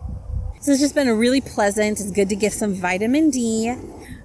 So 0.62 0.72
it's 0.72 0.80
just 0.82 0.94
been 0.94 1.08
a 1.08 1.14
really 1.14 1.40
pleasant. 1.40 2.00
It's 2.00 2.10
good 2.10 2.28
to 2.28 2.36
get 2.36 2.52
some 2.52 2.74
vitamin 2.74 3.30
D. 3.30 3.74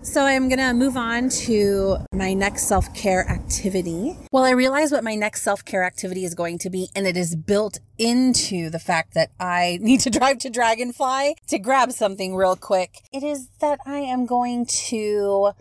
So 0.01 0.25
I'm 0.25 0.49
going 0.49 0.59
to 0.59 0.73
move 0.73 0.97
on 0.97 1.29
to 1.29 1.97
my 2.11 2.33
next 2.33 2.67
self 2.67 2.93
care 2.93 3.25
activity. 3.29 4.17
Well, 4.33 4.43
I 4.43 4.51
realize 4.51 4.91
what 4.91 5.01
my 5.01 5.15
next 5.15 5.43
self 5.43 5.63
care 5.63 5.85
activity 5.85 6.25
is 6.25 6.35
going 6.35 6.57
to 6.59 6.69
be, 6.69 6.89
and 6.93 7.07
it 7.07 7.15
is 7.15 7.37
built 7.37 7.79
into 7.97 8.69
the 8.69 8.79
fact 8.79 9.13
that 9.13 9.31
I 9.39 9.79
need 9.81 10.01
to 10.01 10.09
drive 10.09 10.39
to 10.39 10.49
Dragonfly 10.49 11.37
to 11.47 11.57
grab 11.57 11.93
something 11.93 12.35
real 12.35 12.57
quick. 12.57 12.99
It 13.13 13.23
is 13.23 13.47
that 13.61 13.79
I 13.85 13.99
am 13.99 14.25
going 14.25 14.65
to 14.89 15.53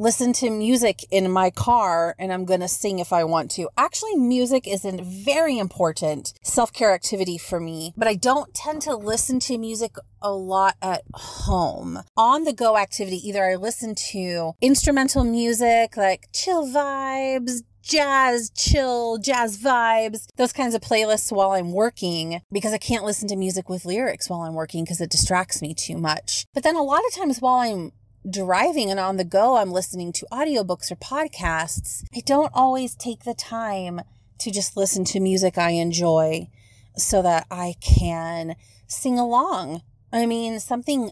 listen 0.00 0.32
to 0.32 0.48
music 0.48 1.04
in 1.10 1.30
my 1.30 1.50
car 1.50 2.16
and 2.18 2.32
I'm 2.32 2.46
going 2.46 2.60
to 2.60 2.68
sing 2.68 3.00
if 3.00 3.12
I 3.12 3.22
want 3.24 3.50
to. 3.52 3.68
Actually, 3.76 4.16
music 4.16 4.66
is 4.66 4.86
a 4.86 4.92
very 4.92 5.58
important 5.58 6.32
self 6.42 6.72
care 6.72 6.94
activity 6.94 7.36
for 7.36 7.60
me, 7.60 7.92
but 7.98 8.08
I 8.08 8.14
don't 8.14 8.54
tend 8.54 8.80
to 8.82 8.96
listen 8.96 9.40
to 9.40 9.58
music 9.58 9.96
a 10.22 10.32
lot 10.32 10.76
at 10.80 11.02
home. 11.12 12.00
On 12.16 12.44
the 12.44 12.54
go 12.54 12.78
activity, 12.78 13.16
either 13.28 13.44
I 13.44 13.56
listen 13.56 13.94
to 14.12 14.52
instrumental 14.62 15.22
music 15.22 15.98
like 15.98 16.28
chill 16.32 16.66
vibes, 16.66 17.62
jazz, 17.82 18.50
chill, 18.50 19.18
jazz 19.18 19.58
vibes, 19.58 20.26
those 20.36 20.54
kinds 20.54 20.74
of 20.74 20.80
playlists 20.80 21.30
while 21.30 21.50
I'm 21.50 21.72
working 21.72 22.40
because 22.50 22.72
I 22.72 22.78
can't 22.78 23.04
listen 23.04 23.28
to 23.28 23.36
music 23.36 23.68
with 23.68 23.84
lyrics 23.84 24.30
while 24.30 24.40
I'm 24.40 24.54
working 24.54 24.84
because 24.84 25.02
it 25.02 25.10
distracts 25.10 25.60
me 25.60 25.74
too 25.74 25.98
much. 25.98 26.46
But 26.54 26.62
then 26.62 26.76
a 26.76 26.82
lot 26.82 27.02
of 27.06 27.14
times 27.14 27.40
while 27.40 27.56
I'm 27.56 27.92
driving 28.28 28.90
and 28.90 29.00
on 29.00 29.16
the 29.16 29.24
go, 29.24 29.56
I'm 29.56 29.70
listening 29.70 30.12
to 30.14 30.26
audiobooks 30.32 30.90
or 30.90 30.96
podcasts. 30.96 32.04
I 32.14 32.20
don't 32.20 32.50
always 32.54 32.94
take 32.94 33.24
the 33.24 33.34
time 33.34 34.00
to 34.38 34.50
just 34.50 34.76
listen 34.76 35.04
to 35.04 35.20
music 35.20 35.58
I 35.58 35.70
enjoy 35.70 36.48
so 36.96 37.22
that 37.22 37.46
I 37.50 37.76
can 37.80 38.56
sing 38.86 39.18
along. 39.18 39.82
I 40.12 40.26
mean, 40.26 40.60
something 40.60 41.10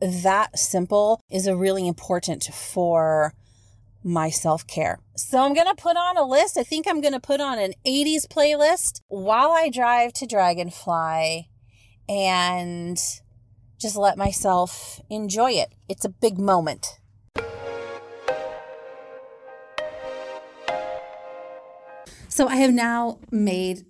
that 0.00 0.58
simple 0.58 1.20
is 1.30 1.46
a 1.46 1.56
really 1.56 1.86
important 1.86 2.44
for 2.44 3.34
my 4.04 4.30
self 4.30 4.66
care. 4.66 4.98
So 5.16 5.42
I'm 5.42 5.54
going 5.54 5.68
to 5.68 5.80
put 5.80 5.96
on 5.96 6.16
a 6.16 6.24
list. 6.24 6.56
I 6.56 6.64
think 6.64 6.86
I'm 6.88 7.00
going 7.00 7.12
to 7.12 7.20
put 7.20 7.40
on 7.40 7.58
an 7.58 7.74
80s 7.86 8.26
playlist 8.26 9.00
while 9.08 9.52
I 9.52 9.68
drive 9.68 10.12
to 10.14 10.26
Dragonfly 10.26 11.48
and 12.08 12.98
just 13.82 13.96
let 13.96 14.16
myself 14.16 15.00
enjoy 15.10 15.50
it. 15.50 15.74
It's 15.88 16.04
a 16.04 16.08
big 16.08 16.38
moment. 16.38 17.00
So 22.28 22.46
I 22.46 22.56
have 22.56 22.72
now 22.72 23.18
made 23.30 23.84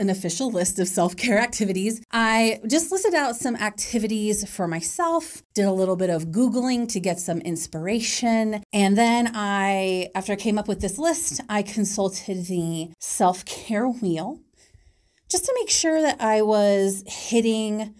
an 0.00 0.10
official 0.10 0.50
list 0.50 0.78
of 0.78 0.88
self 0.88 1.16
care 1.16 1.38
activities. 1.38 2.02
I 2.12 2.60
just 2.68 2.92
listed 2.92 3.14
out 3.14 3.36
some 3.36 3.56
activities 3.56 4.48
for 4.48 4.68
myself, 4.68 5.42
did 5.54 5.64
a 5.64 5.72
little 5.72 5.96
bit 5.96 6.10
of 6.10 6.26
Googling 6.26 6.88
to 6.92 7.00
get 7.00 7.18
some 7.18 7.40
inspiration. 7.40 8.62
And 8.72 8.98
then 8.98 9.30
I, 9.34 10.10
after 10.14 10.32
I 10.32 10.36
came 10.36 10.58
up 10.58 10.68
with 10.68 10.80
this 10.80 10.98
list, 10.98 11.40
I 11.48 11.62
consulted 11.62 12.46
the 12.46 12.90
self 13.00 13.44
care 13.44 13.88
wheel 13.88 14.40
just 15.30 15.44
to 15.44 15.54
make 15.58 15.70
sure 15.70 16.02
that 16.02 16.20
I 16.20 16.42
was 16.42 17.04
hitting 17.06 17.94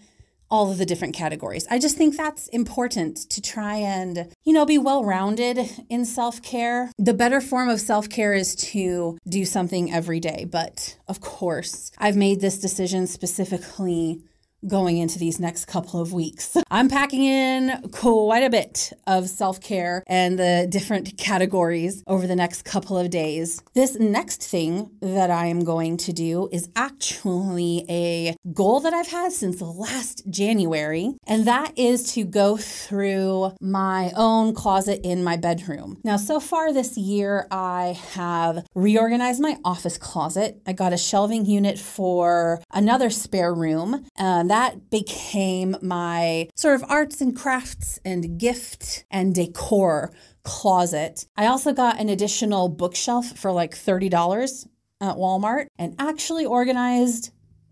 all 0.51 0.71
of 0.71 0.77
the 0.77 0.85
different 0.85 1.13
categories. 1.15 1.67
I 1.69 1.79
just 1.79 1.97
think 1.97 2.17
that's 2.17 2.47
important 2.49 3.29
to 3.29 3.41
try 3.41 3.75
and, 3.75 4.33
you 4.43 4.53
know, 4.53 4.65
be 4.65 4.77
well 4.77 5.03
rounded 5.03 5.59
in 5.89 6.05
self 6.05 6.41
care. 6.41 6.91
The 6.97 7.13
better 7.13 7.41
form 7.41 7.69
of 7.69 7.79
self 7.79 8.09
care 8.09 8.33
is 8.33 8.55
to 8.57 9.17
do 9.27 9.45
something 9.45 9.93
every 9.93 10.19
day. 10.19 10.45
But 10.49 10.97
of 11.07 11.21
course, 11.21 11.91
I've 11.97 12.15
made 12.15 12.41
this 12.41 12.59
decision 12.59 13.07
specifically 13.07 14.21
going 14.67 14.97
into 14.97 15.17
these 15.19 15.39
next 15.39 15.65
couple 15.65 15.99
of 16.01 16.13
weeks. 16.13 16.57
I'm 16.71 16.89
packing 16.89 17.23
in 17.23 17.89
quite 17.91 18.43
a 18.43 18.49
bit 18.49 18.91
of 19.07 19.29
self 19.29 19.61
care 19.61 20.03
and 20.07 20.37
the 20.37 20.67
different 20.69 21.17
categories 21.17 22.03
over 22.07 22.27
the 22.27 22.35
next 22.35 22.63
couple 22.63 22.97
of 22.97 23.09
days. 23.09 23.61
This 23.73 23.97
next 23.99 24.43
thing 24.43 24.91
that 25.01 25.31
I 25.31 25.47
am 25.47 25.63
going 25.63 25.97
to 25.97 26.13
do 26.13 26.49
is 26.51 26.69
actually 26.75 27.85
a 27.89 28.35
goal 28.53 28.79
that 28.81 28.93
I've 28.93 29.07
had 29.07 29.31
since 29.31 29.61
last 29.61 30.23
January, 30.29 31.13
and 31.27 31.45
that 31.45 31.77
is 31.77 32.13
to 32.13 32.23
go 32.23 32.57
through 32.57 33.53
my 33.61 34.11
own 34.15 34.53
closet 34.53 35.01
in 35.03 35.23
my 35.23 35.37
bedroom. 35.37 35.99
Now, 36.03 36.17
so 36.17 36.39
far 36.39 36.73
this 36.73 36.97
year, 36.97 37.47
I 37.51 37.97
have 38.11 38.65
reorganized 38.75 39.41
my 39.41 39.57
office 39.63 39.97
closet. 39.97 40.61
I 40.67 40.73
got 40.73 40.93
a 40.93 40.97
shelving 40.97 41.45
unit 41.45 41.79
for 41.79 42.61
another 42.73 43.09
spare 43.09 43.53
room. 43.53 44.05
Um, 44.17 44.48
that 44.49 44.89
became 44.89 45.75
my 45.81 46.49
sort 46.55 46.75
of 46.75 46.89
arts 46.89 47.21
and 47.21 47.35
crafts 47.35 47.99
and 48.03 48.39
gift 48.39 49.05
and 49.11 49.33
decor 49.33 50.11
closet. 50.43 51.25
I 51.37 51.47
also 51.47 51.73
got 51.73 51.99
an 51.99 52.09
additional 52.09 52.69
bookshelf 52.69 53.37
for 53.37 53.51
like 53.51 53.75
$30 53.75 54.67
at 55.01 55.15
Walmart 55.15 55.67
and 55.77 55.95
actually 55.99 56.45
organized 56.45 57.31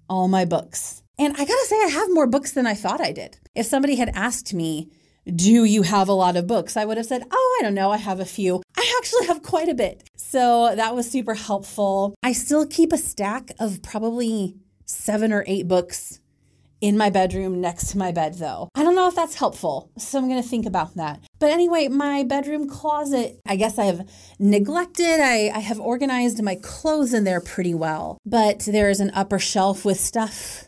all 0.09 0.27
my 0.27 0.45
books. 0.45 1.03
And 1.19 1.33
I 1.33 1.45
gotta 1.45 1.65
say, 1.67 1.75
I 1.83 1.89
have 1.89 2.13
more 2.13 2.27
books 2.27 2.51
than 2.51 2.67
I 2.67 2.75
thought 2.75 3.01
I 3.01 3.11
did. 3.11 3.39
If 3.55 3.65
somebody 3.65 3.95
had 3.95 4.11
asked 4.13 4.53
me, 4.53 4.91
do 5.35 5.65
you 5.65 5.81
have 5.81 6.07
a 6.07 6.13
lot 6.13 6.37
of 6.37 6.47
books? 6.47 6.77
I 6.77 6.85
would 6.85 6.97
have 6.97 7.05
said, 7.05 7.23
Oh, 7.29 7.57
I 7.59 7.63
don't 7.63 7.73
know. 7.73 7.91
I 7.91 7.97
have 7.97 8.19
a 8.19 8.25
few. 8.25 8.61
I 8.77 8.95
actually 8.97 9.27
have 9.27 9.43
quite 9.43 9.67
a 9.67 9.73
bit. 9.73 10.07
So 10.15 10.73
that 10.75 10.95
was 10.95 11.09
super 11.09 11.33
helpful. 11.33 12.15
I 12.23 12.31
still 12.31 12.65
keep 12.65 12.93
a 12.93 12.97
stack 12.97 13.51
of 13.59 13.81
probably 13.81 14.55
seven 14.85 15.33
or 15.33 15.43
eight 15.47 15.67
books 15.67 16.21
in 16.81 16.97
my 16.97 17.09
bedroom 17.09 17.59
next 17.59 17.91
to 17.91 17.97
my 17.97 18.11
bed, 18.11 18.35
though. 18.35 18.69
I 18.75 18.83
don't 18.83 18.95
know 18.95 19.07
if 19.07 19.15
that's 19.15 19.35
helpful, 19.35 19.91
so 19.97 20.17
I'm 20.17 20.27
gonna 20.27 20.43
think 20.43 20.65
about 20.65 20.95
that. 20.95 21.19
But 21.39 21.51
anyway, 21.51 21.87
my 21.87 22.23
bedroom 22.23 22.69
closet, 22.69 23.39
I 23.45 23.55
guess 23.55 23.77
I 23.77 23.85
have 23.85 24.07
neglected. 24.39 25.19
I, 25.19 25.51
I 25.53 25.59
have 25.59 25.79
organized 25.79 26.41
my 26.43 26.55
clothes 26.55 27.13
in 27.13 27.23
there 27.23 27.41
pretty 27.41 27.73
well, 27.73 28.17
but 28.25 28.59
there 28.59 28.89
is 28.89 28.99
an 28.99 29.11
upper 29.13 29.39
shelf 29.39 29.85
with 29.85 29.99
stuff. 29.99 30.65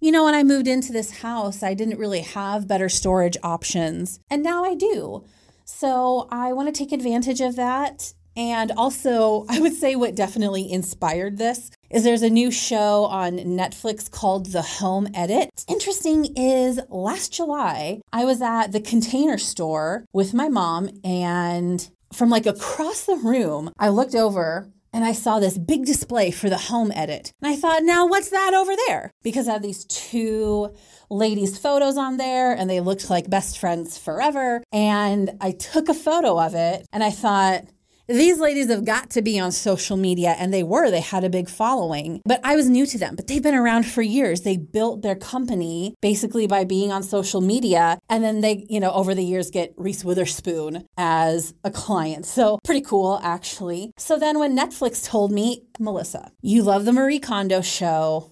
You 0.00 0.12
know, 0.12 0.24
when 0.24 0.34
I 0.34 0.42
moved 0.42 0.68
into 0.68 0.92
this 0.92 1.18
house, 1.22 1.62
I 1.62 1.74
didn't 1.74 1.98
really 1.98 2.20
have 2.20 2.68
better 2.68 2.88
storage 2.88 3.36
options, 3.42 4.20
and 4.30 4.42
now 4.42 4.64
I 4.64 4.74
do. 4.74 5.24
So 5.64 6.28
I 6.30 6.52
wanna 6.52 6.72
take 6.72 6.92
advantage 6.92 7.40
of 7.40 7.56
that 7.56 8.12
and 8.36 8.70
also, 8.76 9.46
I 9.48 9.60
would 9.60 9.74
say 9.74 9.96
what 9.96 10.14
definitely 10.14 10.70
inspired 10.70 11.38
this 11.38 11.70
is 11.90 12.04
there's 12.04 12.22
a 12.22 12.30
new 12.30 12.50
show 12.50 13.04
on 13.04 13.38
Netflix 13.38 14.10
called 14.10 14.46
The 14.46 14.62
Home 14.62 15.08
Edit. 15.14 15.50
Interesting 15.68 16.34
is 16.36 16.80
last 16.88 17.32
July, 17.32 18.00
I 18.12 18.24
was 18.24 18.42
at 18.42 18.68
the 18.68 18.80
container 18.80 19.38
store 19.38 20.04
with 20.12 20.34
my 20.34 20.48
mom, 20.48 20.90
and 21.04 21.88
from 22.12 22.30
like 22.30 22.46
across 22.46 23.04
the 23.04 23.16
room, 23.16 23.72
I 23.78 23.88
looked 23.88 24.14
over 24.14 24.70
and 24.92 25.04
I 25.04 25.12
saw 25.12 25.38
this 25.38 25.58
big 25.58 25.84
display 25.84 26.30
for 26.30 26.48
the 26.48 26.56
home 26.56 26.90
edit. 26.94 27.30
And 27.42 27.52
I 27.52 27.56
thought, 27.56 27.82
now 27.82 28.06
what's 28.06 28.30
that 28.30 28.54
over 28.54 28.72
there? 28.86 29.10
Because 29.22 29.46
I 29.46 29.52
have 29.52 29.62
these 29.62 29.84
two 29.84 30.74
ladies' 31.10 31.58
photos 31.58 31.98
on 31.98 32.16
there 32.16 32.52
and 32.52 32.70
they 32.70 32.80
looked 32.80 33.10
like 33.10 33.28
best 33.28 33.58
friends 33.58 33.98
forever. 33.98 34.62
And 34.72 35.32
I 35.40 35.50
took 35.52 35.90
a 35.90 35.94
photo 35.94 36.40
of 36.40 36.54
it 36.54 36.86
and 36.94 37.04
I 37.04 37.10
thought, 37.10 37.64
these 38.08 38.38
ladies 38.38 38.68
have 38.68 38.84
got 38.84 39.10
to 39.10 39.22
be 39.22 39.38
on 39.38 39.52
social 39.52 39.96
media, 39.96 40.36
and 40.38 40.52
they 40.52 40.62
were. 40.62 40.90
They 40.90 41.00
had 41.00 41.24
a 41.24 41.30
big 41.30 41.48
following. 41.48 42.22
But 42.24 42.40
I 42.44 42.54
was 42.54 42.68
new 42.68 42.86
to 42.86 42.98
them, 42.98 43.16
but 43.16 43.26
they've 43.26 43.42
been 43.42 43.54
around 43.54 43.84
for 43.84 44.02
years. 44.02 44.42
They 44.42 44.56
built 44.56 45.02
their 45.02 45.16
company 45.16 45.94
basically 46.00 46.46
by 46.46 46.64
being 46.64 46.92
on 46.92 47.02
social 47.02 47.40
media. 47.40 47.98
And 48.08 48.22
then 48.22 48.40
they, 48.40 48.66
you 48.68 48.80
know, 48.80 48.92
over 48.92 49.14
the 49.14 49.24
years 49.24 49.50
get 49.50 49.74
Reese 49.76 50.04
Witherspoon 50.04 50.86
as 50.96 51.54
a 51.64 51.70
client. 51.70 52.26
So 52.26 52.58
pretty 52.64 52.82
cool, 52.82 53.20
actually. 53.22 53.92
So 53.96 54.18
then 54.18 54.38
when 54.38 54.56
Netflix 54.56 55.04
told 55.04 55.32
me, 55.32 55.64
Melissa, 55.78 56.30
you 56.42 56.62
love 56.62 56.84
the 56.84 56.92
Marie 56.92 57.20
Kondo 57.20 57.60
show. 57.60 58.30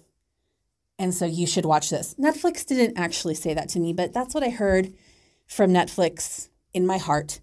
And 0.99 1.13
so 1.13 1.27
you 1.27 1.47
should 1.47 1.65
watch 1.65 1.91
this. 1.91 2.15
Netflix 2.15 2.65
didn't 2.65 2.97
actually 2.97 3.35
say 3.35 3.53
that 3.55 3.69
to 3.71 3.81
me, 3.81 3.93
but 3.93 4.13
that's 4.13 4.35
what 4.35 4.45
I 4.45 4.51
heard 4.51 4.95
from 5.47 5.73
Netflix 5.73 6.49
in 6.73 6.87
my 6.87 6.99
heart 6.99 7.41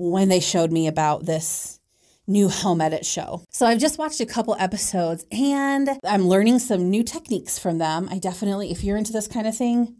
when 0.00 0.30
they 0.30 0.40
showed 0.40 0.72
me 0.72 0.86
about 0.86 1.26
this 1.26 1.78
new 2.26 2.48
home 2.48 2.80
edit 2.80 3.04
show. 3.04 3.42
So 3.50 3.66
I've 3.66 3.80
just 3.80 3.98
watched 3.98 4.20
a 4.20 4.26
couple 4.26 4.56
episodes 4.58 5.26
and 5.30 5.90
I'm 6.04 6.26
learning 6.26 6.60
some 6.60 6.88
new 6.88 7.02
techniques 7.02 7.58
from 7.58 7.78
them. 7.78 8.08
I 8.10 8.18
definitely, 8.18 8.70
if 8.70 8.82
you're 8.82 8.96
into 8.96 9.12
this 9.12 9.28
kind 9.28 9.46
of 9.46 9.56
thing, 9.56 9.96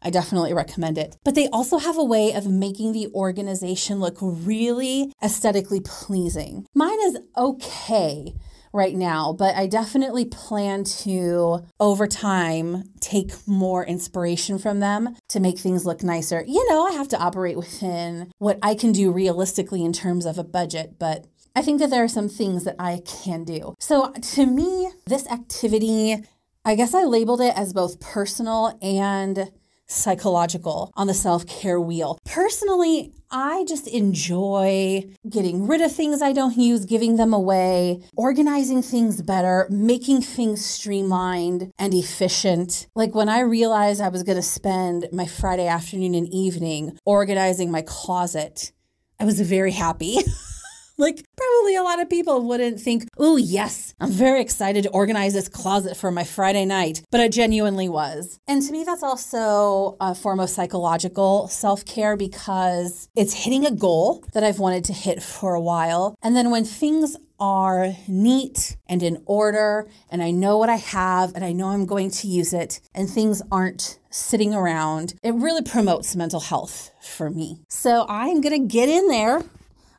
I 0.00 0.10
definitely 0.10 0.54
recommend 0.54 0.96
it. 0.96 1.16
But 1.24 1.34
they 1.34 1.48
also 1.48 1.78
have 1.78 1.98
a 1.98 2.04
way 2.04 2.32
of 2.32 2.46
making 2.46 2.92
the 2.92 3.08
organization 3.14 3.98
look 3.98 4.16
really 4.20 5.12
aesthetically 5.22 5.80
pleasing. 5.80 6.66
Mine 6.74 7.00
is 7.02 7.18
okay 7.36 8.34
right 8.76 8.94
now, 8.94 9.32
but 9.32 9.56
I 9.56 9.66
definitely 9.66 10.26
plan 10.26 10.84
to, 10.84 11.64
over 11.80 12.06
time, 12.06 12.84
take 13.00 13.32
more 13.46 13.84
inspiration 13.84 14.58
from 14.58 14.80
them 14.80 15.16
to 15.30 15.40
make 15.40 15.58
things 15.58 15.86
look 15.86 16.02
nicer. 16.02 16.44
You 16.46 16.68
know, 16.68 16.86
I 16.86 16.92
have 16.92 17.08
to 17.08 17.18
operate 17.18 17.56
within 17.56 18.30
what 18.38 18.58
I 18.62 18.74
can 18.74 18.92
do 18.92 19.10
realistically 19.10 19.84
in 19.84 19.92
terms 19.92 20.26
of 20.26 20.38
a 20.38 20.44
budget, 20.44 20.96
but 20.98 21.26
I 21.56 21.62
think 21.62 21.80
that 21.80 21.90
there 21.90 22.04
are 22.04 22.08
some 22.08 22.28
things 22.28 22.64
that 22.64 22.76
I 22.78 23.00
can 23.04 23.42
do. 23.44 23.74
So 23.80 24.12
to 24.12 24.46
me, 24.46 24.90
this 25.06 25.26
activity, 25.28 26.18
I 26.64 26.74
guess 26.74 26.92
I 26.94 27.04
labeled 27.04 27.40
it 27.40 27.56
as 27.56 27.72
both 27.72 27.98
personal 27.98 28.78
and 28.82 29.50
psychological 29.86 30.92
on 30.94 31.06
the 31.06 31.14
self 31.14 31.46
care 31.46 31.80
wheel. 31.80 32.18
Personally, 32.24 33.12
I 33.30 33.64
just 33.66 33.88
enjoy 33.88 35.04
getting 35.28 35.66
rid 35.66 35.80
of 35.80 35.92
things 35.92 36.22
I 36.22 36.32
don't 36.32 36.56
use, 36.56 36.84
giving 36.84 37.16
them 37.16 37.32
away, 37.32 38.02
organizing 38.16 38.82
things 38.82 39.20
better, 39.22 39.66
making 39.68 40.22
things 40.22 40.64
streamlined 40.64 41.72
and 41.78 41.92
efficient. 41.92 42.86
Like 42.94 43.14
when 43.14 43.28
I 43.28 43.40
realized 43.40 44.00
I 44.00 44.08
was 44.08 44.22
going 44.22 44.36
to 44.36 44.42
spend 44.42 45.08
my 45.12 45.26
Friday 45.26 45.66
afternoon 45.66 46.14
and 46.14 46.28
evening 46.32 46.98
organizing 47.04 47.70
my 47.70 47.82
closet, 47.82 48.72
I 49.18 49.24
was 49.24 49.40
very 49.40 49.72
happy. 49.72 50.18
like, 50.98 51.24
probably 51.36 51.76
a 51.76 51.82
lot 51.82 52.00
of 52.00 52.08
people 52.08 52.42
wouldn't 52.42 52.80
think, 52.80 53.08
oh, 53.18 53.36
yes, 53.36 53.94
I'm 54.00 54.10
very 54.10 54.40
excited 54.40 54.84
to 54.84 54.90
organize 54.90 55.34
this 55.34 55.48
closet 55.48 55.96
for 55.96 56.10
my 56.10 56.24
Friday 56.24 56.64
night, 56.64 57.02
but 57.10 57.20
I 57.20 57.28
genuinely 57.28 57.88
was. 57.88 58.38
And 58.46 58.62
to 58.62 58.72
me, 58.72 58.84
that's 58.84 59.02
also 59.02 59.96
a 60.00 60.14
form 60.14 60.40
of 60.40 60.50
psychological 60.50 61.48
self 61.48 61.84
care 61.84 62.16
because 62.16 63.08
it's 63.16 63.44
hitting 63.44 63.66
a 63.66 63.70
goal 63.70 64.24
that 64.32 64.44
I've 64.44 64.58
wanted 64.58 64.84
to 64.86 64.92
hit 64.92 65.22
for 65.22 65.54
a 65.54 65.60
while. 65.60 66.16
And 66.22 66.34
then 66.34 66.50
when 66.50 66.64
things 66.64 67.16
are 67.38 67.94
neat 68.08 68.76
and 68.88 69.02
in 69.02 69.22
order, 69.26 69.86
and 70.10 70.22
I 70.22 70.30
know 70.30 70.56
what 70.56 70.68
I 70.68 70.76
have, 70.76 71.34
and 71.34 71.44
I 71.44 71.52
know 71.52 71.68
I'm 71.68 71.86
going 71.86 72.10
to 72.10 72.28
use 72.28 72.52
it, 72.52 72.80
and 72.94 73.08
things 73.08 73.42
aren't 73.52 73.98
sitting 74.10 74.54
around, 74.54 75.14
it 75.22 75.34
really 75.34 75.62
promotes 75.62 76.16
mental 76.16 76.40
health 76.40 76.90
for 77.02 77.28
me. 77.28 77.58
So 77.68 78.06
I'm 78.08 78.40
gonna 78.40 78.60
get 78.60 78.88
in 78.88 79.08
there. 79.08 79.42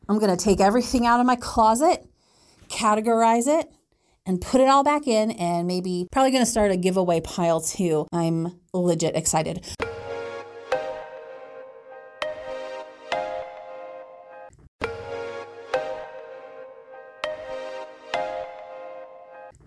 I'm 0.10 0.20
gonna 0.20 0.38
take 0.38 0.62
everything 0.62 1.06
out 1.06 1.20
of 1.20 1.26
my 1.26 1.36
closet, 1.36 2.06
categorize 2.70 3.48
it, 3.48 3.70
and 4.26 4.40
put 4.40 4.62
it 4.62 4.70
all 4.70 4.84
back 4.84 5.06
in, 5.06 5.32
and 5.32 5.68
maybe 5.68 6.08
probably 6.12 6.32
gonna 6.32 6.46
start 6.46 6.72
a 6.72 6.78
giveaway 6.78 7.20
pile 7.20 7.60
too. 7.60 8.08
I'm 8.14 8.60
legit 8.74 9.16
excited. 9.18 9.66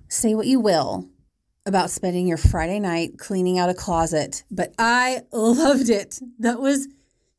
Say 0.08 0.34
what 0.34 0.46
you 0.46 0.58
will 0.58 1.06
about 1.66 1.90
spending 1.90 2.26
your 2.26 2.36
Friday 2.38 2.80
night 2.80 3.18
cleaning 3.18 3.58
out 3.58 3.70
a 3.70 3.74
closet, 3.74 4.42
but 4.50 4.74
I 4.78 5.22
loved 5.32 5.90
it. 5.90 6.18
That 6.38 6.60
was 6.60 6.88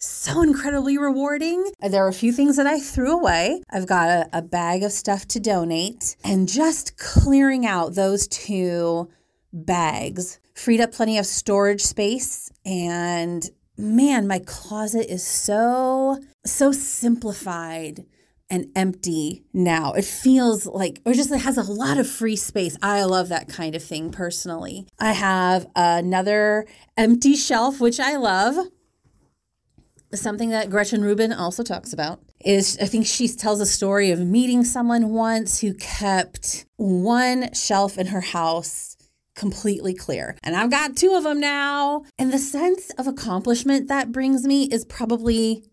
so 0.02 0.42
incredibly 0.42 0.98
rewarding. 0.98 1.72
There 1.80 2.04
are 2.04 2.10
a 2.10 2.14
few 2.14 2.32
things 2.32 2.58
that 2.58 2.68
I 2.68 2.80
threw 2.80 3.12
away. 3.12 3.62
I've 3.70 3.88
got 3.88 4.10
a, 4.10 4.30
a, 4.34 4.42
bag 4.42 4.84
of 4.84 4.92
stuff 4.92 5.28
to 5.30 5.40
donate, 5.40 6.16
and 6.24 6.50
just 6.50 6.98
clearing 6.98 7.66
out 7.66 7.96
those 7.96 8.28
two 8.28 9.10
bags 9.54 10.40
freed 10.54 10.82
up 10.82 10.92
plenty 10.92 11.18
of 11.18 11.26
storage 11.26 11.82
space. 11.82 12.52
And 12.66 13.50
man, 13.78 14.28
my 14.28 14.40
closet 14.40 15.12
is 15.12 15.26
so, 15.26 16.20
so 16.46 16.72
simplified 16.72 18.06
and 18.50 18.68
empty 18.76 19.44
now. 19.54 19.94
It 19.94 20.06
feels 20.06 20.66
like, 20.66 21.02
or 21.06 21.14
just 21.14 21.32
it 21.32 21.40
has 21.40 21.58
a 21.58 21.72
lot 21.72 21.98
of 21.98 22.08
free 22.08 22.36
space. 22.36 22.78
I 22.82 23.04
love 23.04 23.30
that 23.30 23.48
kind 23.48 23.76
of 23.76 23.84
thing 23.84 24.12
personally. 24.12 24.88
I 25.00 25.14
have 25.14 25.68
another 25.76 26.66
empty 26.98 27.36
shelf, 27.36 27.80
which 27.80 28.00
I 28.00 28.18
love. 28.18 28.68
Something 30.14 30.50
that 30.50 30.70
Gretchen 30.70 31.02
Rubin 31.02 31.32
also 31.32 31.64
talks 31.64 31.94
about 31.94 32.22
is 32.44 32.78
I 32.82 32.86
think 32.86 33.06
she 33.06 33.28
tells 33.28 33.60
a 33.62 33.66
story 33.66 34.12
of 34.12 34.20
meeting 34.20 34.64
someone 34.64 35.10
once 35.10 35.62
who 35.62 35.74
kept 35.74 36.66
one 36.78 37.54
shelf 37.54 37.98
in 37.98 38.08
her 38.08 38.22
house 38.22 38.98
completely 39.36 39.94
clear. 39.94 40.38
And 40.44 40.56
I've 40.56 40.70
got 40.70 40.96
two 40.96 41.16
of 41.16 41.24
them 41.24 41.40
now. 41.40 42.04
And 42.20 42.32
the 42.32 42.38
sense 42.38 42.92
of 42.92 43.08
accomplishment 43.08 43.88
that 43.88 44.12
brings 44.12 44.46
me 44.46 44.66
is 44.66 44.86
probably 44.86 45.64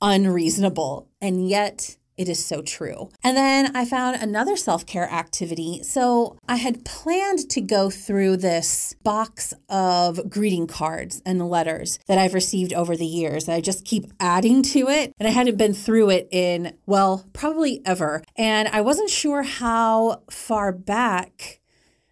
unreasonable. 0.00 1.08
And 1.20 1.48
yet, 1.48 1.97
it 2.18 2.28
is 2.28 2.44
so 2.44 2.60
true. 2.60 3.10
And 3.22 3.36
then 3.36 3.74
I 3.74 3.84
found 3.84 4.20
another 4.20 4.56
self 4.56 4.84
care 4.84 5.10
activity. 5.10 5.82
So 5.82 6.36
I 6.48 6.56
had 6.56 6.84
planned 6.84 7.48
to 7.50 7.60
go 7.60 7.88
through 7.88 8.38
this 8.38 8.94
box 9.04 9.54
of 9.68 10.28
greeting 10.28 10.66
cards 10.66 11.22
and 11.24 11.48
letters 11.48 11.98
that 12.08 12.18
I've 12.18 12.34
received 12.34 12.72
over 12.72 12.96
the 12.96 13.06
years. 13.06 13.48
I 13.48 13.60
just 13.60 13.84
keep 13.84 14.12
adding 14.18 14.62
to 14.64 14.88
it. 14.88 15.12
And 15.18 15.28
I 15.28 15.30
hadn't 15.30 15.56
been 15.56 15.74
through 15.74 16.10
it 16.10 16.28
in, 16.30 16.76
well, 16.86 17.24
probably 17.32 17.80
ever. 17.86 18.22
And 18.36 18.68
I 18.68 18.80
wasn't 18.80 19.10
sure 19.10 19.42
how 19.42 20.22
far 20.30 20.72
back 20.72 21.60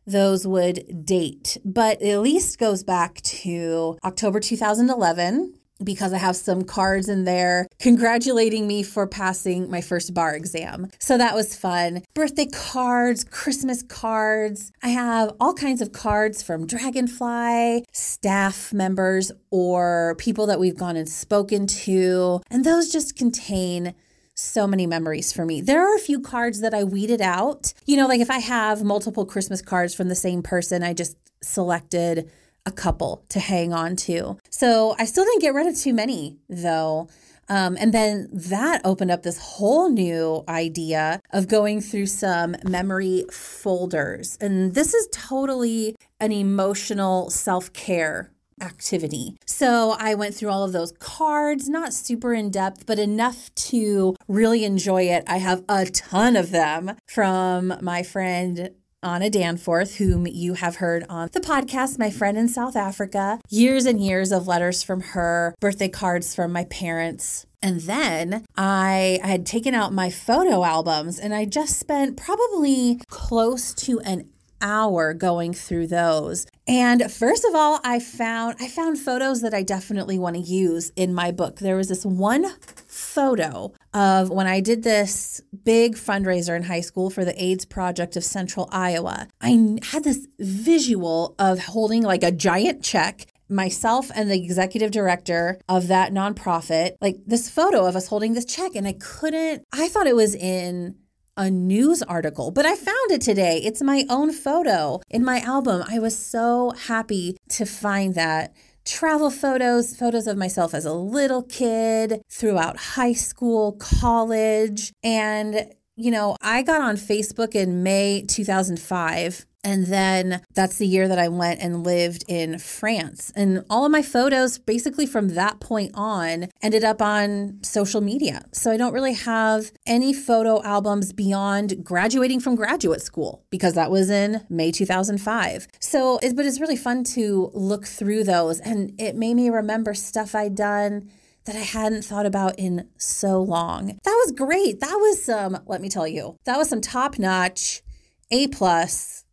those 0.06 0.46
would 0.46 1.04
date, 1.04 1.58
but 1.64 2.00
at 2.00 2.20
least 2.20 2.58
goes 2.58 2.84
back 2.84 3.20
to 3.22 3.98
October 4.04 4.38
2011 4.38 5.54
because 5.82 6.12
I 6.12 6.18
have 6.18 6.36
some 6.36 6.64
cards 6.64 7.08
in 7.08 7.24
there 7.24 7.68
congratulating 7.78 8.66
me 8.66 8.82
for 8.82 9.06
passing 9.06 9.70
my 9.70 9.80
first 9.80 10.14
bar 10.14 10.34
exam. 10.34 10.88
So 10.98 11.18
that 11.18 11.34
was 11.34 11.56
fun. 11.56 12.02
Birthday 12.14 12.46
cards, 12.46 13.24
Christmas 13.24 13.82
cards. 13.82 14.72
I 14.82 14.88
have 14.88 15.34
all 15.40 15.54
kinds 15.54 15.82
of 15.82 15.92
cards 15.92 16.42
from 16.42 16.66
Dragonfly, 16.66 17.84
staff 17.92 18.72
members, 18.72 19.32
or 19.50 20.16
people 20.18 20.46
that 20.46 20.60
we've 20.60 20.76
gone 20.76 20.96
and 20.96 21.08
spoken 21.08 21.66
to. 21.66 22.40
And 22.50 22.64
those 22.64 22.90
just 22.90 23.16
contain 23.16 23.94
so 24.34 24.66
many 24.66 24.86
memories 24.86 25.32
for 25.32 25.44
me. 25.44 25.60
There 25.60 25.82
are 25.82 25.96
a 25.96 26.00
few 26.00 26.20
cards 26.20 26.60
that 26.60 26.74
I 26.74 26.84
weeded 26.84 27.22
out. 27.22 27.72
You 27.86 27.96
know, 27.96 28.06
like 28.06 28.20
if 28.20 28.30
I 28.30 28.38
have 28.38 28.84
multiple 28.84 29.24
Christmas 29.24 29.62
cards 29.62 29.94
from 29.94 30.08
the 30.08 30.14
same 30.14 30.42
person, 30.42 30.82
I 30.82 30.92
just 30.92 31.16
selected 31.42 32.30
a 32.66 32.72
couple 32.72 33.24
to 33.30 33.40
hang 33.40 33.72
on 33.72 33.96
to. 33.96 34.36
So 34.50 34.94
I 34.98 35.04
still 35.06 35.24
didn't 35.24 35.40
get 35.40 35.54
rid 35.54 35.66
of 35.66 35.76
too 35.76 35.94
many 35.94 36.36
though. 36.48 37.08
Um, 37.48 37.76
and 37.78 37.94
then 37.94 38.28
that 38.32 38.80
opened 38.84 39.12
up 39.12 39.22
this 39.22 39.38
whole 39.38 39.88
new 39.88 40.42
idea 40.48 41.20
of 41.30 41.46
going 41.46 41.80
through 41.80 42.06
some 42.06 42.56
memory 42.64 43.24
folders. 43.30 44.36
And 44.40 44.74
this 44.74 44.94
is 44.94 45.08
totally 45.12 45.94
an 46.18 46.32
emotional 46.32 47.30
self 47.30 47.72
care 47.72 48.32
activity. 48.60 49.36
So 49.46 49.96
I 49.98 50.14
went 50.14 50.34
through 50.34 50.48
all 50.48 50.64
of 50.64 50.72
those 50.72 50.92
cards, 50.98 51.68
not 51.68 51.92
super 51.92 52.32
in 52.32 52.50
depth, 52.50 52.86
but 52.86 52.98
enough 52.98 53.54
to 53.54 54.16
really 54.28 54.64
enjoy 54.64 55.04
it. 55.04 55.24
I 55.26 55.38
have 55.38 55.62
a 55.68 55.86
ton 55.86 56.36
of 56.36 56.50
them 56.50 56.96
from 57.06 57.74
my 57.80 58.02
friend 58.02 58.70
Anna 59.02 59.30
Danforth, 59.30 59.96
whom 59.96 60.26
you 60.26 60.54
have 60.54 60.76
heard 60.76 61.04
on 61.08 61.28
the 61.32 61.40
podcast, 61.40 61.98
my 61.98 62.10
friend 62.10 62.36
in 62.36 62.48
South 62.48 62.76
Africa. 62.76 63.38
Years 63.48 63.86
and 63.86 64.04
years 64.04 64.32
of 64.32 64.48
letters 64.48 64.82
from 64.82 65.00
her, 65.00 65.54
birthday 65.60 65.88
cards 65.88 66.34
from 66.34 66.52
my 66.52 66.64
parents. 66.64 67.46
And 67.62 67.80
then 67.82 68.44
I, 68.56 69.20
had 69.22 69.44
taken 69.46 69.74
out 69.74 69.92
my 69.92 70.10
photo 70.10 70.64
albums 70.64 71.18
and 71.18 71.34
I 71.34 71.44
just 71.44 71.78
spent 71.78 72.16
probably 72.16 73.00
close 73.08 73.74
to 73.74 74.00
an 74.00 74.30
hour 74.60 75.12
going 75.14 75.52
through 75.52 75.86
those. 75.86 76.46
And 76.66 77.10
first 77.10 77.44
of 77.44 77.54
all, 77.54 77.80
I 77.84 77.98
found 78.00 78.56
I 78.60 78.68
found 78.68 78.98
photos 78.98 79.42
that 79.42 79.54
I 79.54 79.62
definitely 79.62 80.18
want 80.18 80.36
to 80.36 80.42
use 80.42 80.90
in 80.96 81.14
my 81.14 81.30
book. 81.30 81.58
There 81.58 81.76
was 81.76 81.88
this 81.88 82.04
one 82.04 82.46
photo 82.86 83.72
of 83.96 84.28
when 84.28 84.46
I 84.46 84.60
did 84.60 84.82
this 84.82 85.40
big 85.64 85.96
fundraiser 85.96 86.54
in 86.54 86.64
high 86.64 86.82
school 86.82 87.08
for 87.08 87.24
the 87.24 87.42
AIDS 87.42 87.64
Project 87.64 88.14
of 88.14 88.24
Central 88.24 88.68
Iowa. 88.70 89.26
I 89.40 89.78
had 89.82 90.04
this 90.04 90.28
visual 90.38 91.34
of 91.38 91.60
holding 91.60 92.02
like 92.02 92.22
a 92.22 92.30
giant 92.30 92.84
check 92.84 93.26
myself 93.48 94.10
and 94.14 94.30
the 94.30 94.34
executive 94.34 94.90
director 94.90 95.58
of 95.66 95.88
that 95.88 96.12
nonprofit, 96.12 96.96
like 97.00 97.16
this 97.24 97.48
photo 97.48 97.86
of 97.86 97.96
us 97.96 98.08
holding 98.08 98.34
this 98.34 98.44
check. 98.44 98.74
And 98.74 98.86
I 98.86 98.96
couldn't, 99.00 99.64
I 99.72 99.88
thought 99.88 100.06
it 100.06 100.16
was 100.16 100.34
in 100.34 100.96
a 101.38 101.50
news 101.50 102.02
article, 102.02 102.50
but 102.50 102.66
I 102.66 102.74
found 102.74 103.10
it 103.12 103.22
today. 103.22 103.62
It's 103.64 103.82
my 103.82 104.04
own 104.10 104.30
photo 104.30 105.00
in 105.08 105.24
my 105.24 105.40
album. 105.40 105.82
I 105.88 106.00
was 106.00 106.18
so 106.18 106.72
happy 106.72 107.38
to 107.50 107.64
find 107.64 108.14
that. 108.14 108.54
Travel 108.86 109.30
photos, 109.30 109.96
photos 109.96 110.28
of 110.28 110.36
myself 110.36 110.72
as 110.72 110.84
a 110.84 110.92
little 110.92 111.42
kid, 111.42 112.22
throughout 112.30 112.76
high 112.76 113.14
school, 113.14 113.72
college. 113.72 114.92
And, 115.02 115.72
you 115.96 116.12
know, 116.12 116.36
I 116.40 116.62
got 116.62 116.80
on 116.80 116.96
Facebook 116.96 117.56
in 117.56 117.82
May 117.82 118.22
2005 118.22 119.44
and 119.66 119.86
then 119.86 120.42
that's 120.54 120.78
the 120.78 120.86
year 120.86 121.08
that 121.08 121.18
I 121.18 121.26
went 121.26 121.60
and 121.60 121.84
lived 121.84 122.24
in 122.28 122.60
France. 122.60 123.32
And 123.34 123.64
all 123.68 123.84
of 123.84 123.90
my 123.90 124.00
photos, 124.00 124.58
basically 124.58 125.06
from 125.06 125.30
that 125.30 125.58
point 125.58 125.90
on, 125.94 126.50
ended 126.62 126.84
up 126.84 127.02
on 127.02 127.58
social 127.62 128.00
media. 128.00 128.44
So 128.52 128.70
I 128.70 128.76
don't 128.76 128.92
really 128.92 129.14
have 129.14 129.72
any 129.84 130.14
photo 130.14 130.62
albums 130.62 131.12
beyond 131.12 131.84
graduating 131.84 132.38
from 132.38 132.54
graduate 132.54 133.02
school 133.02 133.44
because 133.50 133.74
that 133.74 133.90
was 133.90 134.08
in 134.08 134.46
May 134.48 134.70
2005. 134.70 135.66
So, 135.80 136.20
but 136.22 136.46
it's 136.46 136.60
really 136.60 136.76
fun 136.76 137.02
to 137.14 137.50
look 137.52 137.86
through 137.86 138.22
those. 138.22 138.60
And 138.60 138.92
it 139.00 139.16
made 139.16 139.34
me 139.34 139.50
remember 139.50 139.94
stuff 139.94 140.36
I'd 140.36 140.54
done 140.54 141.10
that 141.44 141.56
I 141.56 141.60
hadn't 141.60 142.04
thought 142.04 142.26
about 142.26 142.56
in 142.56 142.88
so 142.98 143.42
long. 143.42 143.98
That 144.04 144.22
was 144.24 144.30
great. 144.30 144.78
That 144.78 144.94
was 144.94 145.24
some, 145.24 145.58
let 145.66 145.80
me 145.80 145.88
tell 145.88 146.06
you, 146.06 146.36
that 146.44 146.56
was 146.56 146.68
some 146.68 146.80
top 146.80 147.18
notch, 147.18 147.82
A 148.30 148.46
plus 148.46 149.24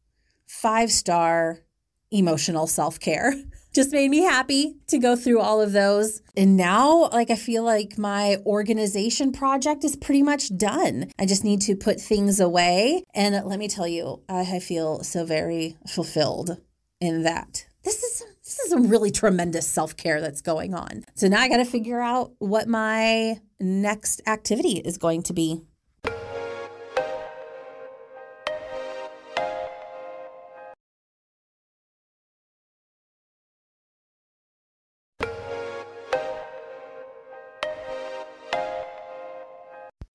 five 0.64 0.90
star 0.90 1.60
emotional 2.10 2.68
self 2.68 3.00
care. 3.00 3.34
Just 3.74 3.92
made 3.92 4.12
me 4.12 4.20
happy 4.20 4.76
to 4.88 5.00
go 5.00 5.16
through 5.16 5.40
all 5.40 5.60
of 5.60 5.72
those. 5.72 6.22
And 6.38 6.56
now, 6.56 7.10
like, 7.10 7.32
I 7.32 7.36
feel 7.36 7.64
like 7.64 7.98
my 7.98 8.38
organization 8.46 9.32
project 9.32 9.84
is 9.84 9.96
pretty 9.96 10.22
much 10.22 10.56
done. 10.56 11.12
I 11.18 11.26
just 11.26 11.44
need 11.44 11.60
to 11.62 11.76
put 11.76 12.00
things 12.00 12.40
away. 12.40 13.04
And 13.16 13.44
let 13.48 13.58
me 13.58 13.68
tell 13.68 13.88
you, 13.88 14.22
I 14.30 14.60
feel 14.60 15.04
so 15.04 15.26
very 15.26 15.76
fulfilled 15.88 16.62
in 17.02 17.24
that. 17.24 17.66
This 17.84 18.04
is 18.04 18.24
this 18.44 18.60
is 18.60 18.70
some 18.70 18.90
really 18.90 19.10
tremendous 19.10 19.68
self-care 19.68 20.22
that's 20.22 20.42
going 20.42 20.76
on. 20.76 21.04
So 21.16 21.28
now 21.28 21.40
I 21.40 21.50
got 21.50 21.58
to 21.58 21.66
figure 21.66 22.00
out 22.00 22.34
what 22.38 22.68
my 22.68 23.40
next 23.60 24.22
activity 24.28 24.84
is 24.86 25.00
going 25.00 25.24
to 25.24 25.34
be. 25.34 25.62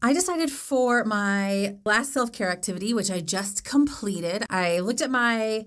I 0.09 0.14
decided 0.14 0.51
for 0.51 1.05
my 1.05 1.77
last 1.85 2.14
self 2.14 2.33
care 2.33 2.51
activity, 2.51 2.94
which 2.94 3.11
I 3.11 3.21
just 3.21 3.62
completed, 3.62 4.42
I 4.49 4.79
looked 4.79 5.03
at 5.03 5.11
my 5.11 5.66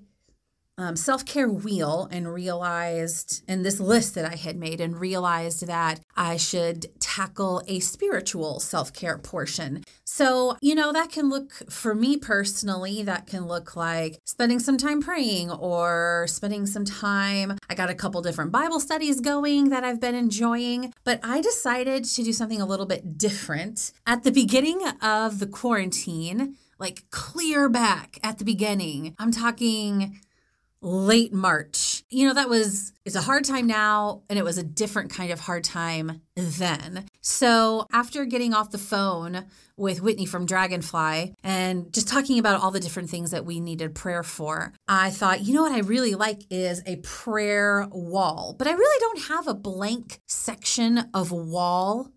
um, 0.77 0.95
self 0.95 1.25
care 1.25 1.49
wheel 1.49 2.07
and 2.11 2.33
realized, 2.33 3.43
and 3.47 3.65
this 3.65 3.79
list 3.79 4.15
that 4.15 4.25
I 4.25 4.35
had 4.35 4.55
made, 4.55 4.81
and 4.81 4.99
realized 4.99 5.67
that 5.67 5.99
I 6.15 6.37
should 6.37 6.87
tackle 6.99 7.61
a 7.67 7.79
spiritual 7.79 8.59
self 8.59 8.93
care 8.93 9.17
portion. 9.17 9.83
So, 10.03 10.57
you 10.61 10.75
know, 10.75 10.91
that 10.91 11.09
can 11.09 11.29
look, 11.29 11.51
for 11.71 11.95
me 11.95 12.17
personally, 12.17 13.01
that 13.03 13.27
can 13.27 13.47
look 13.47 13.75
like 13.75 14.19
spending 14.25 14.59
some 14.59 14.77
time 14.77 15.01
praying 15.01 15.51
or 15.51 16.25
spending 16.27 16.65
some 16.65 16.85
time. 16.85 17.57
I 17.69 17.75
got 17.75 17.89
a 17.89 17.95
couple 17.95 18.21
different 18.21 18.51
Bible 18.51 18.79
studies 18.79 19.21
going 19.21 19.69
that 19.69 19.83
I've 19.83 20.01
been 20.01 20.15
enjoying, 20.15 20.93
but 21.03 21.19
I 21.23 21.41
decided 21.41 22.03
to 22.05 22.23
do 22.23 22.33
something 22.33 22.61
a 22.61 22.65
little 22.65 22.85
bit 22.85 23.17
different. 23.17 23.93
At 24.05 24.23
the 24.23 24.31
beginning 24.31 24.81
of 25.01 25.39
the 25.39 25.47
quarantine, 25.47 26.55
like 26.79 27.03
clear 27.11 27.69
back 27.69 28.19
at 28.23 28.37
the 28.37 28.45
beginning, 28.45 29.15
I'm 29.19 29.31
talking 29.31 30.19
late 30.81 31.33
March. 31.33 32.03
You 32.09 32.27
know, 32.27 32.33
that 32.33 32.49
was, 32.49 32.93
it's 33.05 33.15
a 33.15 33.21
hard 33.21 33.45
time 33.45 33.67
now, 33.67 34.23
and 34.29 34.39
it 34.39 34.43
was 34.43 34.57
a 34.57 34.63
different 34.63 35.11
kind 35.11 35.31
of 35.31 35.39
hard 35.39 35.63
time 35.63 36.21
then. 36.35 37.05
So 37.21 37.85
after 37.91 38.25
getting 38.25 38.53
off 38.53 38.71
the 38.71 38.77
phone 38.77 39.45
with 39.77 40.01
Whitney 40.01 40.25
from 40.25 40.45
Dragonfly 40.45 41.35
and 41.43 41.93
just 41.93 42.07
talking 42.07 42.39
about 42.39 42.61
all 42.61 42.71
the 42.71 42.79
different 42.79 43.09
things 43.09 43.31
that 43.31 43.45
we 43.45 43.59
needed 43.59 43.95
prayer 43.95 44.23
for, 44.23 44.73
I 44.87 45.11
thought, 45.11 45.41
you 45.41 45.53
know 45.53 45.61
what 45.61 45.71
I 45.71 45.79
really 45.79 46.15
like 46.15 46.41
is 46.49 46.81
a 46.85 46.97
prayer 46.97 47.87
wall, 47.91 48.55
but 48.57 48.67
I 48.67 48.73
really 48.73 48.99
don't 48.99 49.29
have 49.29 49.47
a 49.47 49.53
blank 49.53 50.19
section 50.25 51.09
of 51.13 51.31
wall 51.31 52.11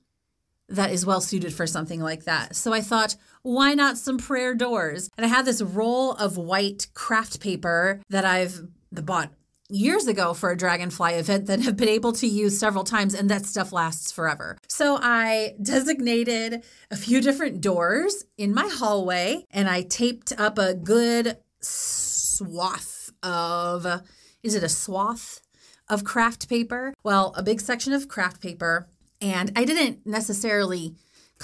that 0.71 0.91
is 0.91 1.05
well 1.05 1.21
suited 1.21 1.53
for 1.53 1.67
something 1.67 2.01
like 2.01 2.25
that. 2.25 2.57
So 2.57 2.73
I 2.73 2.81
thought, 2.81 3.17
why 3.45 3.75
not 3.75 3.99
some 3.99 4.17
prayer 4.17 4.55
doors? 4.55 5.11
And 5.17 5.25
I 5.25 5.29
had 5.29 5.45
this 5.45 5.63
roll 5.63 6.13
of 6.13 6.37
white 6.39 6.89
craft 6.95 7.41
paper 7.41 8.01
that 8.09 8.25
I've 8.25 8.67
bought 8.91 9.31
years 9.69 10.07
ago 10.07 10.33
for 10.33 10.51
a 10.51 10.57
dragonfly 10.57 11.15
event 11.15 11.47
that 11.47 11.61
have 11.61 11.77
been 11.77 11.89
able 11.89 12.13
to 12.13 12.27
use 12.27 12.59
several 12.59 12.85
times 12.85 13.13
and 13.15 13.29
that 13.31 13.45
stuff 13.45 13.71
lasts 13.71 14.11
forever. 14.11 14.57
So 14.69 14.99
I 15.01 15.55
designated 15.61 16.65
a 16.91 16.97
few 16.97 17.21
different 17.21 17.61
doors 17.61 18.25
in 18.39 18.55
my 18.55 18.69
hallway 18.69 19.45
and 19.51 19.69
I 19.69 19.83
taped 19.83 20.33
up 20.39 20.59
a 20.59 20.75
good 20.75 21.37
swath 21.61 23.11
of 23.23 24.03
is 24.43 24.55
it 24.55 24.63
a 24.63 24.69
swath 24.69 25.41
of 25.89 26.03
craft 26.03 26.49
paper? 26.49 26.95
Well, 27.03 27.35
a 27.37 27.43
big 27.43 27.61
section 27.61 27.93
of 27.93 28.09
craft 28.09 28.41
paper 28.41 28.89
and 29.21 29.53
I 29.55 29.65
didn't 29.65 30.07
necessarily 30.07 30.95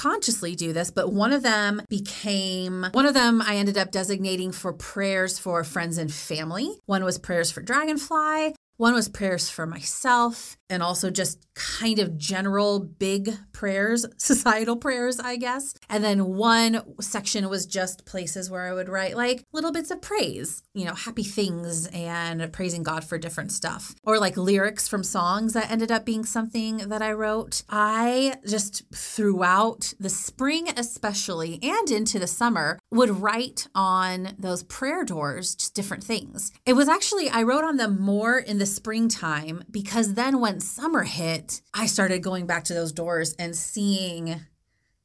consciously 0.00 0.54
do 0.54 0.72
this, 0.72 0.90
but 0.90 1.12
one 1.12 1.30
of 1.30 1.42
them 1.42 1.82
became 1.90 2.86
one 2.92 3.04
of 3.04 3.12
them 3.12 3.42
I 3.42 3.56
ended 3.56 3.76
up 3.76 3.90
designating 3.90 4.50
for 4.50 4.72
prayers 4.72 5.38
for 5.38 5.62
friends 5.62 5.98
and 5.98 6.10
family. 6.10 6.70
One 6.86 7.04
was 7.04 7.18
prayers 7.18 7.50
for 7.50 7.60
Dragonfly, 7.60 8.54
one 8.80 8.94
was 8.94 9.10
prayers 9.10 9.50
for 9.50 9.66
myself 9.66 10.56
and 10.70 10.82
also 10.82 11.10
just 11.10 11.46
kind 11.54 11.98
of 11.98 12.16
general 12.16 12.80
big 12.80 13.30
prayers, 13.52 14.06
societal 14.16 14.76
prayers, 14.76 15.20
I 15.20 15.36
guess. 15.36 15.74
And 15.90 16.02
then 16.02 16.24
one 16.24 16.80
section 16.98 17.50
was 17.50 17.66
just 17.66 18.06
places 18.06 18.48
where 18.48 18.66
I 18.66 18.72
would 18.72 18.88
write 18.88 19.16
like 19.16 19.44
little 19.52 19.70
bits 19.70 19.90
of 19.90 20.00
praise, 20.00 20.62
you 20.72 20.86
know, 20.86 20.94
happy 20.94 21.24
things 21.24 21.88
and 21.88 22.50
praising 22.54 22.82
God 22.82 23.04
for 23.04 23.18
different 23.18 23.52
stuff, 23.52 23.94
or 24.02 24.18
like 24.18 24.38
lyrics 24.38 24.88
from 24.88 25.04
songs 25.04 25.52
that 25.52 25.70
ended 25.70 25.92
up 25.92 26.06
being 26.06 26.24
something 26.24 26.78
that 26.88 27.02
I 27.02 27.12
wrote. 27.12 27.62
I 27.68 28.36
just 28.48 28.84
throughout 28.94 29.92
the 30.00 30.08
spring, 30.08 30.68
especially, 30.74 31.58
and 31.62 31.90
into 31.90 32.18
the 32.18 32.26
summer, 32.26 32.78
would 32.90 33.10
write 33.10 33.68
on 33.74 34.36
those 34.38 34.62
prayer 34.62 35.04
doors 35.04 35.54
just 35.54 35.74
different 35.74 36.04
things. 36.04 36.50
It 36.64 36.72
was 36.74 36.88
actually, 36.88 37.28
I 37.28 37.42
wrote 37.42 37.64
on 37.64 37.76
them 37.76 38.00
more 38.00 38.38
in 38.38 38.56
the 38.56 38.69
springtime 38.74 39.64
because 39.70 40.14
then 40.14 40.40
when 40.40 40.60
summer 40.60 41.04
hit, 41.04 41.60
I 41.74 41.86
started 41.86 42.22
going 42.22 42.46
back 42.46 42.64
to 42.64 42.74
those 42.74 42.92
doors 42.92 43.34
and 43.38 43.56
seeing 43.56 44.40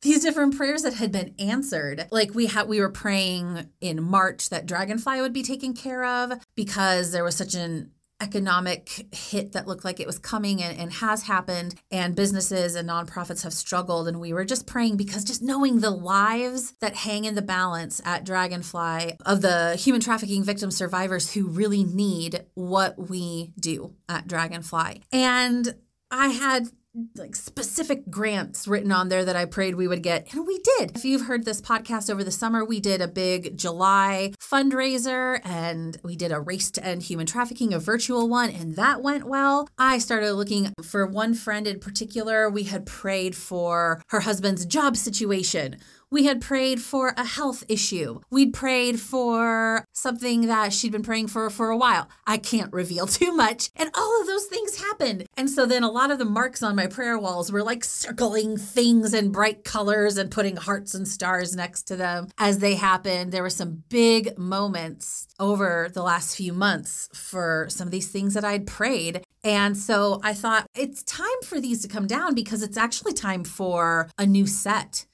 these 0.01 0.21
different 0.21 0.55
prayers 0.55 0.83
that 0.83 0.93
had 0.93 1.11
been 1.11 1.33
answered. 1.39 2.07
Like 2.11 2.35
we 2.35 2.45
had 2.45 2.67
we 2.67 2.79
were 2.79 2.91
praying 2.91 3.69
in 3.81 4.03
March 4.03 4.49
that 4.49 4.67
Dragonfly 4.67 5.19
would 5.19 5.33
be 5.33 5.43
taken 5.43 5.73
care 5.73 6.05
of 6.05 6.33
because 6.55 7.11
there 7.11 7.23
was 7.23 7.35
such 7.35 7.55
an 7.55 7.91
economic 8.21 9.13
hit 9.13 9.51
that 9.51 9.67
looked 9.67 9.83
like 9.83 9.99
it 9.99 10.07
was 10.07 10.19
coming 10.19 10.61
and, 10.61 10.79
and, 10.79 10.93
has 10.93 11.23
happened 11.23 11.75
and 11.91 12.15
businesses 12.15 12.75
and 12.75 12.89
nonprofits 12.89 13.43
have 13.43 13.53
struggled. 13.53 14.07
And 14.07 14.19
we 14.19 14.31
were 14.31 14.45
just 14.45 14.65
praying 14.65 14.97
because 14.97 15.23
just 15.23 15.41
knowing 15.41 15.79
the 15.79 15.89
lives 15.89 16.73
that 16.79 16.95
hang 16.95 17.25
in 17.25 17.35
the 17.35 17.41
balance 17.41 18.01
at 18.05 18.23
dragonfly 18.23 19.17
of 19.25 19.41
the 19.41 19.75
human 19.75 20.01
trafficking 20.01 20.43
victim 20.43 20.71
survivors 20.71 21.33
who 21.33 21.47
really 21.47 21.83
need 21.83 22.45
what 22.53 23.09
we 23.09 23.51
do 23.59 23.93
at 24.07 24.27
dragonfly. 24.27 25.01
And 25.11 25.75
i 26.11 26.27
had 26.29 26.69
like 27.15 27.35
specific 27.35 28.09
grants 28.09 28.67
written 28.67 28.91
on 28.91 29.09
there 29.09 29.25
that 29.25 29.35
I 29.35 29.45
prayed 29.45 29.75
we 29.75 29.87
would 29.87 30.03
get. 30.03 30.33
And 30.33 30.47
we 30.47 30.59
did. 30.59 30.95
If 30.95 31.05
you've 31.05 31.27
heard 31.27 31.45
this 31.45 31.61
podcast 31.61 32.09
over 32.09 32.23
the 32.23 32.31
summer, 32.31 32.63
we 32.63 32.79
did 32.79 33.01
a 33.01 33.07
big 33.07 33.57
July 33.57 34.33
fundraiser 34.39 35.39
and 35.43 35.97
we 36.03 36.15
did 36.15 36.31
a 36.31 36.39
race 36.39 36.71
to 36.71 36.85
end 36.85 37.03
human 37.03 37.25
trafficking, 37.25 37.73
a 37.73 37.79
virtual 37.79 38.29
one, 38.29 38.49
and 38.49 38.75
that 38.75 39.01
went 39.01 39.25
well. 39.25 39.67
I 39.77 39.97
started 39.97 40.33
looking 40.33 40.73
for 40.83 41.05
one 41.05 41.33
friend 41.33 41.67
in 41.67 41.79
particular. 41.79 42.49
We 42.49 42.63
had 42.63 42.85
prayed 42.85 43.35
for 43.35 44.01
her 44.09 44.21
husband's 44.21 44.65
job 44.65 44.95
situation. 44.97 45.77
We 46.15 46.23
had 46.23 46.39
prayed 46.39 46.81
for 46.81 47.13
a 47.17 47.25
health 47.25 47.65
issue. 47.67 48.21
We'd 48.31 48.53
prayed 48.53 49.01
for 49.01 49.83
something 49.91 50.47
that 50.47 50.71
she'd 50.71 50.93
been 50.93 51.03
praying 51.03 51.27
for 51.27 51.49
for 51.49 51.71
a 51.71 51.75
while. 51.75 52.07
I 52.25 52.37
can't 52.37 52.71
reveal 52.71 53.05
too 53.19 53.33
much. 53.33 53.69
And 53.75 53.89
all 53.93 54.21
of 54.21 54.25
those 54.25 54.45
things 54.45 54.79
happened. 54.79 55.25
And 55.35 55.49
so 55.49 55.65
then 55.65 55.83
a 55.83 55.91
lot 55.91 56.11
of 56.11 56.17
the 56.17 56.23
marks 56.23 56.63
on 56.63 56.73
my 56.73 56.87
prayer 56.87 57.19
walls 57.19 57.51
were 57.51 57.63
like 57.63 57.83
circling 57.83 58.55
things 58.55 59.13
in 59.13 59.33
bright 59.33 59.65
colors 59.65 60.15
and 60.15 60.31
putting 60.31 60.55
hearts 60.55 60.95
and 60.95 61.05
stars 61.05 61.53
next 61.53 61.83
to 61.89 61.97
them 61.97 62.29
as 62.37 62.59
they 62.59 62.75
happened. 62.75 63.33
There 63.33 63.43
were 63.43 63.49
some 63.49 63.83
big 63.89 64.37
moments 64.37 65.27
over 65.37 65.89
the 65.93 66.01
last 66.01 66.37
few 66.37 66.53
months 66.53 67.09
for 67.13 67.67
some 67.69 67.89
of 67.89 67.91
these 67.91 68.09
things 68.09 68.35
that 68.35 68.45
I'd 68.45 68.67
prayed. 68.67 69.25
And 69.43 69.77
so 69.77 70.21
I 70.23 70.33
thought 70.33 70.65
it's 70.77 71.03
time 71.03 71.41
for 71.43 71.59
these 71.59 71.81
to 71.81 71.89
come 71.89 72.07
down 72.07 72.35
because 72.35 72.63
it's 72.63 72.77
actually 72.77 73.11
time 73.11 73.43
for 73.43 74.09
a 74.17 74.25
new 74.25 74.47
set 74.47 75.05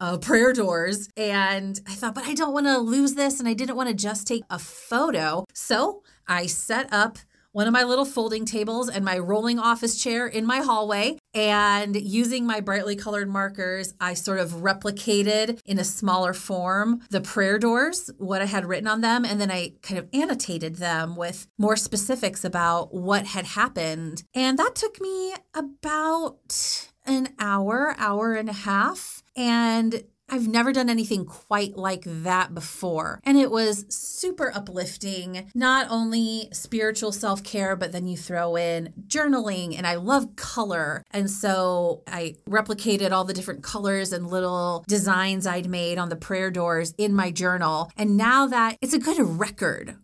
uh, 0.00 0.18
prayer 0.18 0.52
doors. 0.52 1.08
And 1.16 1.80
I 1.86 1.92
thought, 1.92 2.14
but 2.14 2.24
I 2.24 2.34
don't 2.34 2.52
want 2.52 2.66
to 2.66 2.78
lose 2.78 3.14
this. 3.14 3.38
And 3.40 3.48
I 3.48 3.54
didn't 3.54 3.76
want 3.76 3.88
to 3.88 3.94
just 3.94 4.26
take 4.26 4.44
a 4.50 4.58
photo. 4.58 5.44
So 5.52 6.02
I 6.26 6.46
set 6.46 6.92
up 6.92 7.18
one 7.52 7.66
of 7.66 7.72
my 7.72 7.82
little 7.82 8.04
folding 8.04 8.44
tables 8.44 8.88
and 8.88 9.04
my 9.04 9.18
rolling 9.18 9.58
office 9.58 10.00
chair 10.00 10.26
in 10.26 10.46
my 10.46 10.58
hallway. 10.58 11.18
And 11.34 11.96
using 11.96 12.46
my 12.46 12.60
brightly 12.60 12.94
colored 12.94 13.28
markers, 13.28 13.94
I 14.00 14.14
sort 14.14 14.38
of 14.38 14.50
replicated 14.50 15.58
in 15.64 15.78
a 15.78 15.84
smaller 15.84 16.34
form 16.34 17.00
the 17.10 17.20
prayer 17.20 17.58
doors, 17.58 18.10
what 18.18 18.42
I 18.42 18.46
had 18.46 18.66
written 18.66 18.86
on 18.86 19.00
them. 19.00 19.24
And 19.24 19.40
then 19.40 19.50
I 19.50 19.72
kind 19.82 19.98
of 19.98 20.08
annotated 20.12 20.76
them 20.76 21.16
with 21.16 21.46
more 21.58 21.76
specifics 21.76 22.44
about 22.44 22.94
what 22.94 23.26
had 23.26 23.46
happened. 23.46 24.22
And 24.34 24.58
that 24.58 24.74
took 24.74 25.00
me 25.00 25.34
about 25.54 26.88
an 27.08 27.28
hour, 27.38 27.94
hour 27.98 28.34
and 28.34 28.48
a 28.48 28.52
half. 28.52 29.22
And 29.36 30.04
I've 30.30 30.46
never 30.46 30.72
done 30.72 30.90
anything 30.90 31.24
quite 31.24 31.76
like 31.76 32.02
that 32.04 32.54
before. 32.54 33.20
And 33.24 33.38
it 33.38 33.50
was 33.50 33.86
super 33.88 34.52
uplifting, 34.54 35.50
not 35.54 35.86
only 35.90 36.50
spiritual 36.52 37.12
self 37.12 37.42
care, 37.42 37.76
but 37.76 37.92
then 37.92 38.06
you 38.06 38.16
throw 38.16 38.56
in 38.56 38.92
journaling. 39.06 39.76
And 39.76 39.86
I 39.86 39.94
love 39.94 40.36
color. 40.36 41.02
And 41.12 41.30
so 41.30 42.02
I 42.06 42.36
replicated 42.48 43.10
all 43.10 43.24
the 43.24 43.32
different 43.32 43.62
colors 43.62 44.12
and 44.12 44.26
little 44.26 44.84
designs 44.86 45.46
I'd 45.46 45.68
made 45.68 45.96
on 45.96 46.10
the 46.10 46.16
prayer 46.16 46.50
doors 46.50 46.94
in 46.98 47.14
my 47.14 47.30
journal. 47.30 47.90
And 47.96 48.16
now 48.16 48.46
that 48.48 48.76
it's 48.82 48.94
a 48.94 48.98
good 48.98 49.18
record 49.20 49.96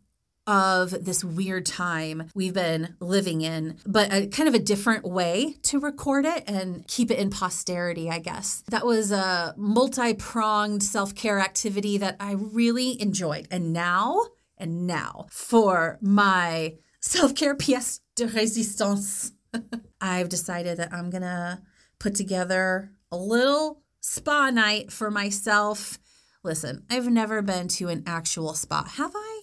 of 0.47 0.91
this 1.05 1.25
weird 1.25 1.67
time 1.67 2.31
we've 2.35 2.55
been 2.55 2.97
living 3.01 3.41
in, 3.41 3.79
but 3.87 4.13
a 4.13 4.27
kind 4.27 4.49
of 4.49 4.55
a 4.55 4.59
different 4.59 5.05
way 5.05 5.57
to 5.63 5.79
record 5.79 6.25
it 6.25 6.45
and 6.47 6.87
keep 6.87 7.11
it 7.11 7.19
in 7.19 7.31
posterity, 7.31 8.11
I 8.11 8.19
guess. 8.19 8.63
That 8.69 8.85
was 8.85 9.11
a 9.11 9.55
multi 9.57 10.15
pronged 10.15 10.83
self 10.83 11.15
care 11.15 11.41
activity 11.41 11.99
that 11.99 12.17
I 12.21 12.33
really 12.33 13.01
enjoyed. 13.01 13.49
And 13.51 13.73
now, 13.73 14.21
and 14.59 14.87
now 14.87 15.27
for 15.31 15.99
my 16.01 16.75
self 17.01 17.35
care 17.35 17.55
pièce 17.55 18.01
de 18.15 18.27
résistance, 18.27 19.33
I've 20.01 20.29
decided 20.29 20.79
that 20.79 20.93
I'm 20.93 21.11
gonna 21.11 21.63
put 21.99 22.15
together 22.15 22.91
a 23.11 23.17
little 23.17 23.83
spa 24.01 24.51
night 24.51 24.93
for 24.93 25.11
myself. 25.11 25.99
Listen, 26.43 26.85
I've 26.91 27.09
never 27.09 27.41
been 27.41 27.69
to 27.69 27.89
an 27.89 28.03
actual 28.07 28.53
spa, 28.53 28.85
have 28.85 29.13
I? 29.15 29.34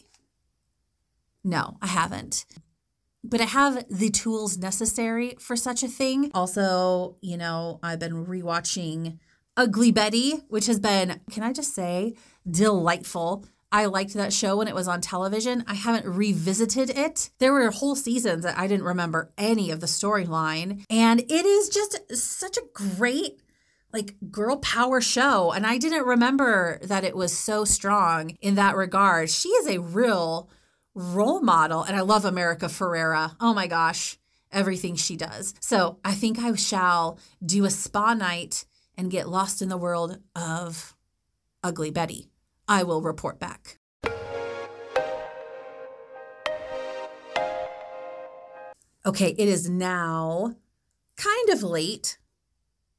No, 1.43 1.77
I 1.81 1.87
haven't. 1.87 2.45
But 3.23 3.41
I 3.41 3.45
have 3.45 3.85
the 3.89 4.09
tools 4.09 4.57
necessary 4.57 5.35
for 5.39 5.55
such 5.55 5.83
a 5.83 5.87
thing. 5.87 6.31
Also, 6.33 7.17
you 7.21 7.37
know, 7.37 7.79
I've 7.83 7.99
been 7.99 8.25
rewatching 8.25 9.19
Ugly 9.55 9.91
Betty, 9.91 10.43
which 10.47 10.65
has 10.65 10.79
been, 10.79 11.21
can 11.29 11.43
I 11.43 11.53
just 11.53 11.75
say, 11.75 12.15
delightful. 12.49 13.45
I 13.71 13.85
liked 13.85 14.13
that 14.15 14.33
show 14.33 14.57
when 14.57 14.67
it 14.67 14.75
was 14.75 14.87
on 14.87 15.01
television. 15.01 15.63
I 15.67 15.75
haven't 15.75 16.05
revisited 16.05 16.89
it. 16.89 17.29
There 17.39 17.53
were 17.53 17.69
whole 17.71 17.95
seasons 17.95 18.43
that 18.43 18.57
I 18.57 18.67
didn't 18.67 18.85
remember 18.85 19.31
any 19.37 19.71
of 19.71 19.79
the 19.79 19.87
storyline. 19.87 20.83
And 20.89 21.21
it 21.21 21.45
is 21.45 21.69
just 21.69 21.99
such 22.15 22.57
a 22.57 22.67
great 22.73 23.39
like 23.93 24.15
girl 24.31 24.57
power 24.57 25.01
show 25.01 25.51
and 25.51 25.67
I 25.67 25.77
didn't 25.77 26.05
remember 26.05 26.79
that 26.83 27.03
it 27.03 27.13
was 27.13 27.37
so 27.37 27.65
strong 27.65 28.37
in 28.41 28.55
that 28.55 28.75
regard. 28.75 29.29
She 29.29 29.49
is 29.49 29.67
a 29.67 29.81
real 29.81 30.49
role 30.93 31.41
model 31.41 31.83
and 31.83 31.95
I 31.95 32.01
love 32.01 32.25
America 32.25 32.65
Ferrera. 32.65 33.35
Oh 33.39 33.53
my 33.53 33.67
gosh, 33.67 34.17
everything 34.51 34.95
she 34.95 35.15
does. 35.15 35.53
So, 35.59 35.99
I 36.03 36.13
think 36.13 36.39
I 36.39 36.53
shall 36.55 37.19
do 37.45 37.65
a 37.65 37.69
spa 37.69 38.13
night 38.13 38.65
and 38.97 39.09
get 39.09 39.29
lost 39.29 39.61
in 39.61 39.69
the 39.69 39.77
world 39.77 40.19
of 40.35 40.95
Ugly 41.63 41.91
Betty. 41.91 42.29
I 42.67 42.83
will 42.83 43.01
report 43.01 43.39
back. 43.39 43.77
Okay, 49.03 49.33
it 49.37 49.47
is 49.47 49.67
now 49.67 50.55
kind 51.15 51.49
of 51.49 51.63
late 51.63 52.19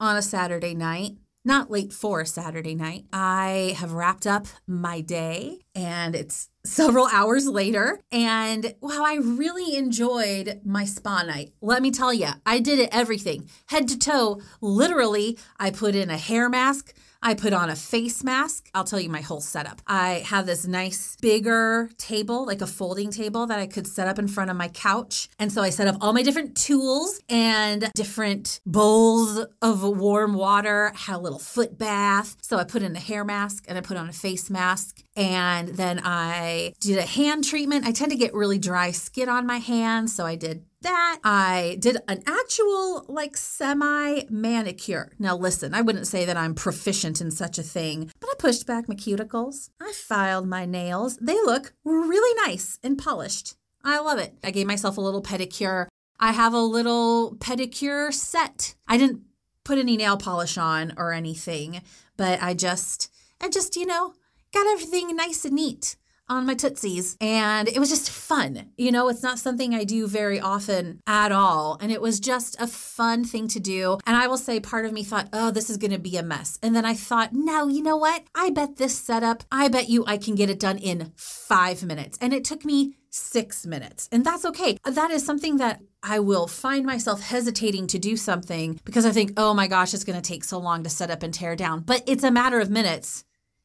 on 0.00 0.16
a 0.16 0.22
Saturday 0.22 0.74
night. 0.74 1.16
Not 1.44 1.72
late 1.72 1.92
for 1.92 2.24
Saturday 2.24 2.76
night. 2.76 3.06
I 3.12 3.74
have 3.78 3.92
wrapped 3.92 4.28
up 4.28 4.46
my 4.64 5.00
day 5.00 5.58
and 5.74 6.14
it's 6.14 6.48
several 6.64 7.08
hours 7.12 7.48
later. 7.48 7.98
And 8.12 8.74
wow, 8.80 9.02
I 9.04 9.16
really 9.16 9.76
enjoyed 9.76 10.60
my 10.64 10.84
spa 10.84 11.22
night. 11.22 11.52
Let 11.60 11.82
me 11.82 11.90
tell 11.90 12.14
you, 12.14 12.28
I 12.46 12.60
did 12.60 12.78
it 12.78 12.90
everything 12.92 13.48
head 13.66 13.88
to 13.88 13.98
toe. 13.98 14.40
Literally, 14.60 15.36
I 15.58 15.72
put 15.72 15.96
in 15.96 16.10
a 16.10 16.16
hair 16.16 16.48
mask. 16.48 16.94
I 17.22 17.34
put 17.34 17.52
on 17.52 17.70
a 17.70 17.76
face 17.76 18.24
mask. 18.24 18.68
I'll 18.74 18.84
tell 18.84 19.00
you 19.00 19.08
my 19.08 19.20
whole 19.20 19.40
setup. 19.40 19.80
I 19.86 20.24
have 20.26 20.46
this 20.46 20.66
nice 20.66 21.16
bigger 21.20 21.90
table, 21.96 22.44
like 22.46 22.60
a 22.60 22.66
folding 22.66 23.10
table 23.10 23.46
that 23.46 23.58
I 23.58 23.66
could 23.66 23.86
set 23.86 24.08
up 24.08 24.18
in 24.18 24.28
front 24.28 24.50
of 24.50 24.56
my 24.56 24.68
couch. 24.68 25.28
And 25.38 25.52
so 25.52 25.62
I 25.62 25.70
set 25.70 25.86
up 25.86 25.96
all 26.00 26.12
my 26.12 26.22
different 26.22 26.56
tools 26.56 27.20
and 27.28 27.90
different 27.94 28.60
bowls 28.66 29.46
of 29.60 29.82
warm 29.82 30.34
water, 30.34 30.92
had 30.96 31.16
a 31.16 31.18
little 31.18 31.38
foot 31.38 31.78
bath. 31.78 32.36
So 32.42 32.56
I 32.58 32.64
put 32.64 32.82
in 32.82 32.96
a 32.96 33.00
hair 33.00 33.24
mask 33.24 33.64
and 33.68 33.78
I 33.78 33.80
put 33.80 33.96
on 33.96 34.08
a 34.08 34.12
face 34.12 34.50
mask. 34.50 35.02
And 35.14 35.68
then 35.68 36.00
I 36.02 36.72
did 36.80 36.98
a 36.98 37.02
hand 37.02 37.44
treatment. 37.44 37.86
I 37.86 37.92
tend 37.92 38.10
to 38.12 38.18
get 38.18 38.34
really 38.34 38.58
dry 38.58 38.90
skin 38.90 39.28
on 39.28 39.46
my 39.46 39.58
hands. 39.58 40.14
So 40.14 40.24
I 40.24 40.36
did 40.36 40.64
that. 40.82 41.18
I 41.24 41.76
did 41.80 41.98
an 42.08 42.22
actual, 42.26 43.04
like, 43.08 43.36
semi 43.36 44.22
manicure. 44.28 45.12
Now, 45.18 45.36
listen, 45.36 45.74
I 45.74 45.80
wouldn't 45.80 46.06
say 46.06 46.24
that 46.24 46.36
I'm 46.36 46.54
proficient 46.54 47.20
in 47.20 47.30
such 47.30 47.58
a 47.58 47.62
thing, 47.62 48.10
but 48.20 48.28
I 48.30 48.34
pushed 48.38 48.66
back 48.66 48.88
my 48.88 48.94
cuticles. 48.94 49.70
I 49.80 49.92
filed 49.92 50.46
my 50.46 50.66
nails. 50.66 51.16
They 51.18 51.34
look 51.34 51.74
really 51.84 52.34
nice 52.46 52.78
and 52.82 52.98
polished. 52.98 53.56
I 53.84 53.98
love 54.00 54.18
it. 54.18 54.34
I 54.44 54.50
gave 54.50 54.66
myself 54.66 54.96
a 54.96 55.00
little 55.00 55.22
pedicure. 55.22 55.86
I 56.20 56.32
have 56.32 56.54
a 56.54 56.60
little 56.60 57.36
pedicure 57.36 58.12
set. 58.12 58.74
I 58.86 58.96
didn't 58.96 59.22
put 59.64 59.78
any 59.78 59.96
nail 59.96 60.16
polish 60.16 60.56
on 60.58 60.92
or 60.96 61.12
anything, 61.12 61.82
but 62.16 62.42
I 62.42 62.54
just, 62.54 63.10
I 63.40 63.48
just, 63.48 63.76
you 63.76 63.86
know, 63.86 64.14
got 64.52 64.66
everything 64.66 65.14
nice 65.16 65.44
and 65.44 65.54
neat 65.54 65.96
on 66.32 66.46
my 66.46 66.54
Tootsies. 66.54 67.16
And 67.20 67.68
it 67.68 67.78
was 67.78 67.90
just 67.90 68.10
fun. 68.10 68.70
You 68.76 68.90
know, 68.90 69.08
it's 69.08 69.22
not 69.22 69.38
something 69.38 69.74
I 69.74 69.84
do 69.84 70.06
very 70.06 70.40
often 70.40 71.00
at 71.06 71.32
all. 71.32 71.78
And 71.80 71.92
it 71.92 72.00
was 72.00 72.20
just 72.20 72.60
a 72.60 72.66
fun 72.66 73.24
thing 73.24 73.48
to 73.48 73.60
do. 73.60 73.98
And 74.06 74.16
I 74.16 74.26
will 74.26 74.38
say, 74.38 74.58
part 74.60 74.84
of 74.84 74.92
me 74.92 75.04
thought, 75.04 75.28
oh, 75.32 75.50
this 75.50 75.70
is 75.70 75.76
going 75.76 75.92
to 75.92 75.98
be 75.98 76.16
a 76.16 76.22
mess. 76.22 76.58
And 76.62 76.74
then 76.74 76.84
I 76.84 76.94
thought, 76.94 77.32
no, 77.32 77.68
you 77.68 77.82
know 77.82 77.96
what? 77.96 78.24
I 78.34 78.50
bet 78.50 78.76
this 78.76 78.98
setup, 78.98 79.44
I 79.52 79.68
bet 79.68 79.88
you 79.88 80.04
I 80.06 80.16
can 80.16 80.34
get 80.34 80.50
it 80.50 80.60
done 80.60 80.78
in 80.78 81.12
five 81.16 81.82
minutes. 81.84 82.18
And 82.20 82.32
it 82.32 82.44
took 82.44 82.64
me 82.64 82.96
six 83.10 83.66
minutes. 83.66 84.08
And 84.10 84.24
that's 84.24 84.44
okay. 84.46 84.78
That 84.84 85.10
is 85.10 85.24
something 85.24 85.58
that 85.58 85.82
I 86.02 86.18
will 86.18 86.46
find 86.46 86.84
myself 86.84 87.20
hesitating 87.20 87.86
to 87.88 87.98
do 87.98 88.16
something 88.16 88.80
because 88.84 89.06
I 89.06 89.12
think, 89.12 89.34
oh 89.36 89.54
my 89.54 89.66
gosh, 89.68 89.94
it's 89.94 90.04
going 90.04 90.20
to 90.20 90.26
take 90.26 90.44
so 90.44 90.58
long 90.58 90.82
to 90.82 90.90
set 90.90 91.10
up 91.10 91.22
and 91.22 91.32
tear 91.32 91.54
down. 91.54 91.80
But 91.80 92.02
it's 92.06 92.24
a 92.24 92.30
matter 92.30 92.58
of 92.58 92.70
minutes 92.70 93.24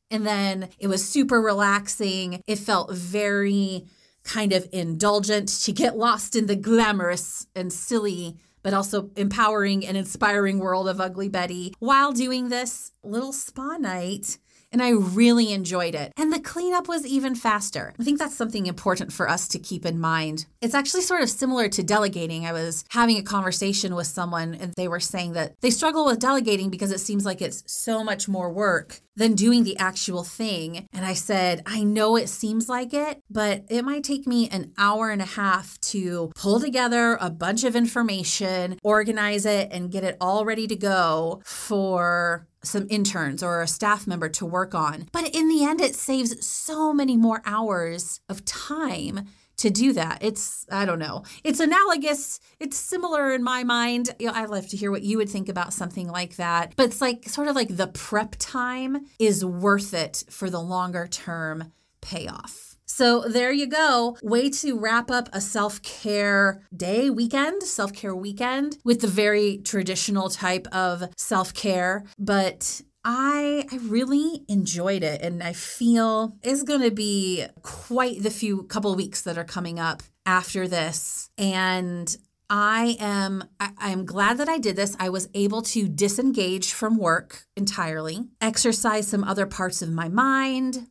and 0.10 0.26
then 0.26 0.70
it 0.80 0.88
was 0.88 1.08
super 1.08 1.42
relaxing. 1.42 2.42
It 2.48 2.60
felt 2.60 2.92
very 2.94 3.86
kind 4.24 4.54
of 4.54 4.68
indulgent 4.72 5.50
to 5.50 5.72
get 5.72 5.98
lost 5.98 6.36
in 6.36 6.48
the 6.48 6.56
glamorous 6.56 7.48
and 7.56 7.72
silly 7.72 8.38
but 8.68 8.74
also 8.74 9.10
empowering 9.16 9.86
and 9.86 9.96
inspiring 9.96 10.60
world 10.60 10.90
of 10.90 11.00
Ugly 11.00 11.30
Betty 11.30 11.74
while 11.80 12.12
doing 12.12 12.50
this 12.50 12.92
little 13.02 13.32
spa 13.32 13.78
night 13.78 14.38
and 14.72 14.82
I 14.82 14.90
really 14.90 15.52
enjoyed 15.54 15.96
it. 15.96 16.14
And 16.18 16.32
the 16.32 16.40
cleanup 16.40 16.88
was 16.88 17.06
even 17.06 17.36
faster. 17.36 17.94
I 18.00 18.04
think 18.04 18.20
that's 18.20 18.36
something 18.36 18.66
important 18.66 19.14
for 19.14 19.30
us 19.30 19.48
to 19.50 19.60
keep 19.60 19.86
in 19.86 20.00
mind. 20.00 20.46
It's 20.62 20.76
actually 20.76 21.02
sort 21.02 21.22
of 21.22 21.30
similar 21.30 21.70
to 21.70 21.84
delegating. 21.84 22.46
I 22.46 22.54
was 22.54 22.84
having 22.90 23.18
a 23.18 23.24
conversation 23.24 23.96
with 23.96 24.08
someone 24.08 24.56
and 24.56 24.74
they 24.76 24.88
were 24.88 25.00
saying 25.00 25.34
that 25.34 25.60
they 25.62 25.70
struggle 25.70 26.06
with 26.06 26.20
delegating 26.20 26.70
because 26.70 26.92
it 26.92 27.00
seems 27.00 27.26
like 27.26 27.42
it's 27.42 27.64
so 27.66 28.04
much 28.04 28.28
more 28.28 28.52
work 28.52 29.02
than 29.18 29.34
doing 29.34 29.64
the 29.64 29.78
actual 29.78 30.24
thing. 30.24 30.88
And 30.94 31.04
I 31.04 31.14
said, 31.14 31.64
I 31.66 31.84
know 31.84 32.16
it 32.16 32.30
seems 32.30 32.70
like 32.70 32.94
it, 32.94 33.22
but 33.30 33.66
it 33.68 33.84
might 33.84 34.04
take 34.04 34.28
me 34.28 34.48
an 34.50 34.74
hour 34.78 35.10
and 35.10 35.22
a 35.22 35.26
half 35.26 35.80
to 35.82 36.32
pull 36.36 36.60
together 36.60 37.18
a 37.20 37.32
bunch 37.32 37.64
of 37.64 37.76
information, 37.76 38.78
organize 38.84 39.46
it, 39.46 39.70
and 39.72 39.92
get 39.92 40.04
it 40.04 40.18
all 40.22 40.46
ready 40.46 40.68
to 40.68 40.76
go 40.76 41.42
for 41.44 42.48
some 42.64 42.88
interns 42.90 43.44
or 43.44 43.62
a 43.62 43.68
staff 43.68 44.08
member 44.08 44.30
to 44.30 44.46
work 44.46 44.76
on. 44.76 45.08
But 45.12 45.36
in 45.36 45.48
the 45.50 45.64
end, 45.64 45.82
it 45.82 45.96
saves 45.96 46.46
so 46.46 46.94
many 46.94 47.18
more 47.18 47.42
hours 47.46 48.22
of 48.30 48.44
time 48.46 49.28
to 49.58 49.70
do 49.70 49.92
that. 49.94 50.20
It's, 50.22 50.66
I 50.72 50.86
don't 50.86 51.00
know, 51.00 51.24
it's 51.44 51.60
analogous. 51.60 52.40
It's 52.60 52.78
similar 52.78 53.32
in 53.32 53.44
my 53.44 53.64
mind. 53.64 54.10
You 54.20 54.28
know, 54.28 54.34
I'd 54.34 54.50
love 54.50 54.68
to 54.70 54.78
hear 54.78 54.92
what 54.92 55.02
you 55.02 55.18
would 55.18 55.30
think 55.30 55.50
about 55.50 55.74
something 55.74 56.08
like 56.08 56.36
that. 56.36 56.74
But 56.76 56.88
it's 56.88 57.02
like 57.02 57.28
sort 57.28 57.48
of 57.48 57.56
like 57.56 57.76
the 57.76 57.88
prep 57.88 58.36
time 58.38 59.06
is 59.20 59.44
worth 59.44 59.94
it 59.94 60.24
for 60.30 60.50
the 60.50 60.62
longer 60.62 61.08
term 61.08 61.74
payoff. 62.02 62.67
So 62.88 63.22
there 63.22 63.52
you 63.52 63.68
go. 63.68 64.18
Way 64.24 64.50
to 64.50 64.80
wrap 64.80 65.12
up 65.12 65.30
a 65.34 65.42
self 65.42 65.82
care 65.82 66.62
day, 66.76 67.10
weekend, 67.10 67.64
self 67.64 67.94
care 67.94 68.16
weekend 68.16 68.78
with 68.84 69.02
the 69.02 69.08
very 69.08 69.60
traditional 69.60 70.30
type 70.30 70.68
of 70.72 71.04
self 71.18 71.54
care. 71.54 72.06
But 72.18 72.82
I 73.04 73.66
I 73.72 73.78
really 73.78 74.44
enjoyed 74.48 75.04
it 75.04 75.22
and 75.22 75.44
I 75.44 75.54
feel 75.54 76.36
it's 76.44 76.64
going 76.64 76.82
to 76.82 76.92
be 76.92 77.46
quite 77.62 78.24
the 78.24 78.32
few 78.32 78.64
couple 78.64 78.96
weeks 78.96 79.22
that 79.22 79.38
are 79.38 79.46
coming 79.46 79.80
up 79.80 80.02
after 80.26 80.68
this 80.68 81.30
and 81.38 82.18
I 82.50 82.96
am 83.00 83.44
I, 83.60 83.72
I 83.78 83.90
am 83.92 84.06
glad 84.06 84.38
that 84.38 84.50
I 84.50 84.58
did 84.58 84.76
this. 84.76 84.96
I 85.00 85.10
was 85.10 85.30
able 85.34 85.62
to 85.64 85.88
disengage 85.88 86.74
from 86.74 86.98
work 86.98 87.46
entirely, 87.56 88.28
exercise 88.40 89.08
some 89.08 89.24
other 89.24 89.46
parts 89.46 89.82
of 89.82 89.92
my 89.92 90.08
mind, 90.08 90.88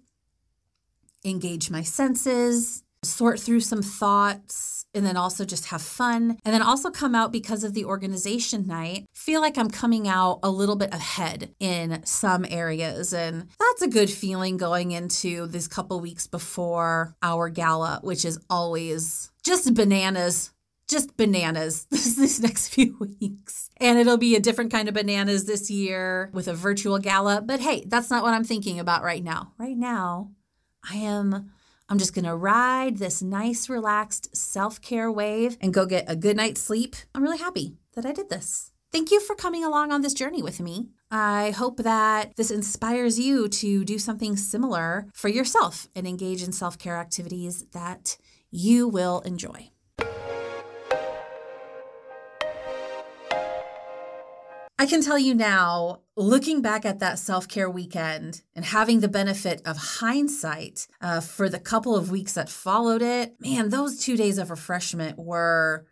engage 1.26 1.70
my 1.70 1.82
senses, 1.82 2.82
sort 3.02 3.38
through 3.40 3.60
some 3.60 3.82
thoughts, 3.82 4.86
and 4.94 5.04
then 5.04 5.16
also 5.16 5.44
just 5.44 5.66
have 5.66 5.82
fun. 5.82 6.38
And 6.44 6.54
then 6.54 6.62
also 6.62 6.90
come 6.90 7.14
out 7.14 7.30
because 7.30 7.64
of 7.64 7.74
the 7.74 7.84
organization 7.84 8.66
night, 8.66 9.06
feel 9.12 9.40
like 9.40 9.58
I'm 9.58 9.70
coming 9.70 10.08
out 10.08 10.40
a 10.42 10.50
little 10.50 10.76
bit 10.76 10.94
ahead 10.94 11.54
in 11.60 12.04
some 12.04 12.46
areas. 12.48 13.12
And 13.12 13.48
that's 13.58 13.82
a 13.82 13.88
good 13.88 14.10
feeling 14.10 14.56
going 14.56 14.92
into 14.92 15.46
these 15.46 15.68
couple 15.68 16.00
weeks 16.00 16.26
before 16.26 17.14
our 17.22 17.50
gala, 17.50 18.00
which 18.02 18.24
is 18.24 18.38
always 18.48 19.30
just 19.44 19.74
bananas 19.74 20.50
just 20.88 21.16
bananas 21.16 21.86
these 21.90 22.40
next 22.40 22.68
few 22.68 22.96
weeks. 23.20 23.70
And 23.78 23.98
it'll 23.98 24.18
be 24.18 24.36
a 24.36 24.40
different 24.40 24.70
kind 24.70 24.88
of 24.88 24.94
bananas 24.94 25.44
this 25.44 25.70
year 25.70 26.30
with 26.32 26.48
a 26.48 26.54
virtual 26.54 26.98
gala. 26.98 27.42
But 27.42 27.60
hey, 27.60 27.84
that's 27.86 28.10
not 28.10 28.22
what 28.22 28.34
I'm 28.34 28.44
thinking 28.44 28.78
about 28.78 29.02
right 29.02 29.22
now. 29.22 29.52
Right 29.58 29.76
now, 29.76 30.30
I 30.88 30.96
am 30.96 31.50
I'm 31.88 31.98
just 31.98 32.14
going 32.14 32.24
to 32.24 32.34
ride 32.34 32.96
this 32.96 33.22
nice 33.22 33.68
relaxed 33.68 34.36
self-care 34.36 35.10
wave 35.10 35.56
and 35.60 35.72
go 35.72 35.86
get 35.86 36.04
a 36.08 36.16
good 36.16 36.36
night's 36.36 36.60
sleep. 36.60 36.96
I'm 37.14 37.22
really 37.22 37.38
happy 37.38 37.76
that 37.94 38.04
I 38.04 38.12
did 38.12 38.28
this. 38.28 38.72
Thank 38.92 39.10
you 39.10 39.20
for 39.20 39.36
coming 39.36 39.64
along 39.64 39.92
on 39.92 40.02
this 40.02 40.14
journey 40.14 40.42
with 40.42 40.58
me. 40.60 40.88
I 41.10 41.50
hope 41.50 41.78
that 41.78 42.34
this 42.36 42.50
inspires 42.50 43.20
you 43.20 43.48
to 43.48 43.84
do 43.84 43.98
something 43.98 44.36
similar 44.36 45.06
for 45.14 45.28
yourself 45.28 45.86
and 45.94 46.06
engage 46.06 46.42
in 46.42 46.52
self 46.52 46.78
care 46.78 46.96
activities 46.96 47.64
that 47.72 48.16
you 48.50 48.88
will 48.88 49.20
enjoy. 49.20 49.70
I 54.78 54.84
can 54.84 55.00
tell 55.00 55.18
you 55.18 55.34
now, 55.34 56.00
looking 56.16 56.60
back 56.60 56.84
at 56.84 56.98
that 56.98 57.18
self 57.18 57.48
care 57.48 57.70
weekend 57.70 58.42
and 58.54 58.64
having 58.64 59.00
the 59.00 59.08
benefit 59.08 59.62
of 59.64 59.76
hindsight 59.76 60.86
uh, 61.00 61.20
for 61.20 61.48
the 61.48 61.58
couple 61.58 61.96
of 61.96 62.10
weeks 62.10 62.34
that 62.34 62.50
followed 62.50 63.00
it, 63.00 63.40
man, 63.40 63.70
those 63.70 63.98
two 63.98 64.16
days 64.18 64.36
of 64.36 64.50
refreshment 64.50 65.18
were 65.18 65.86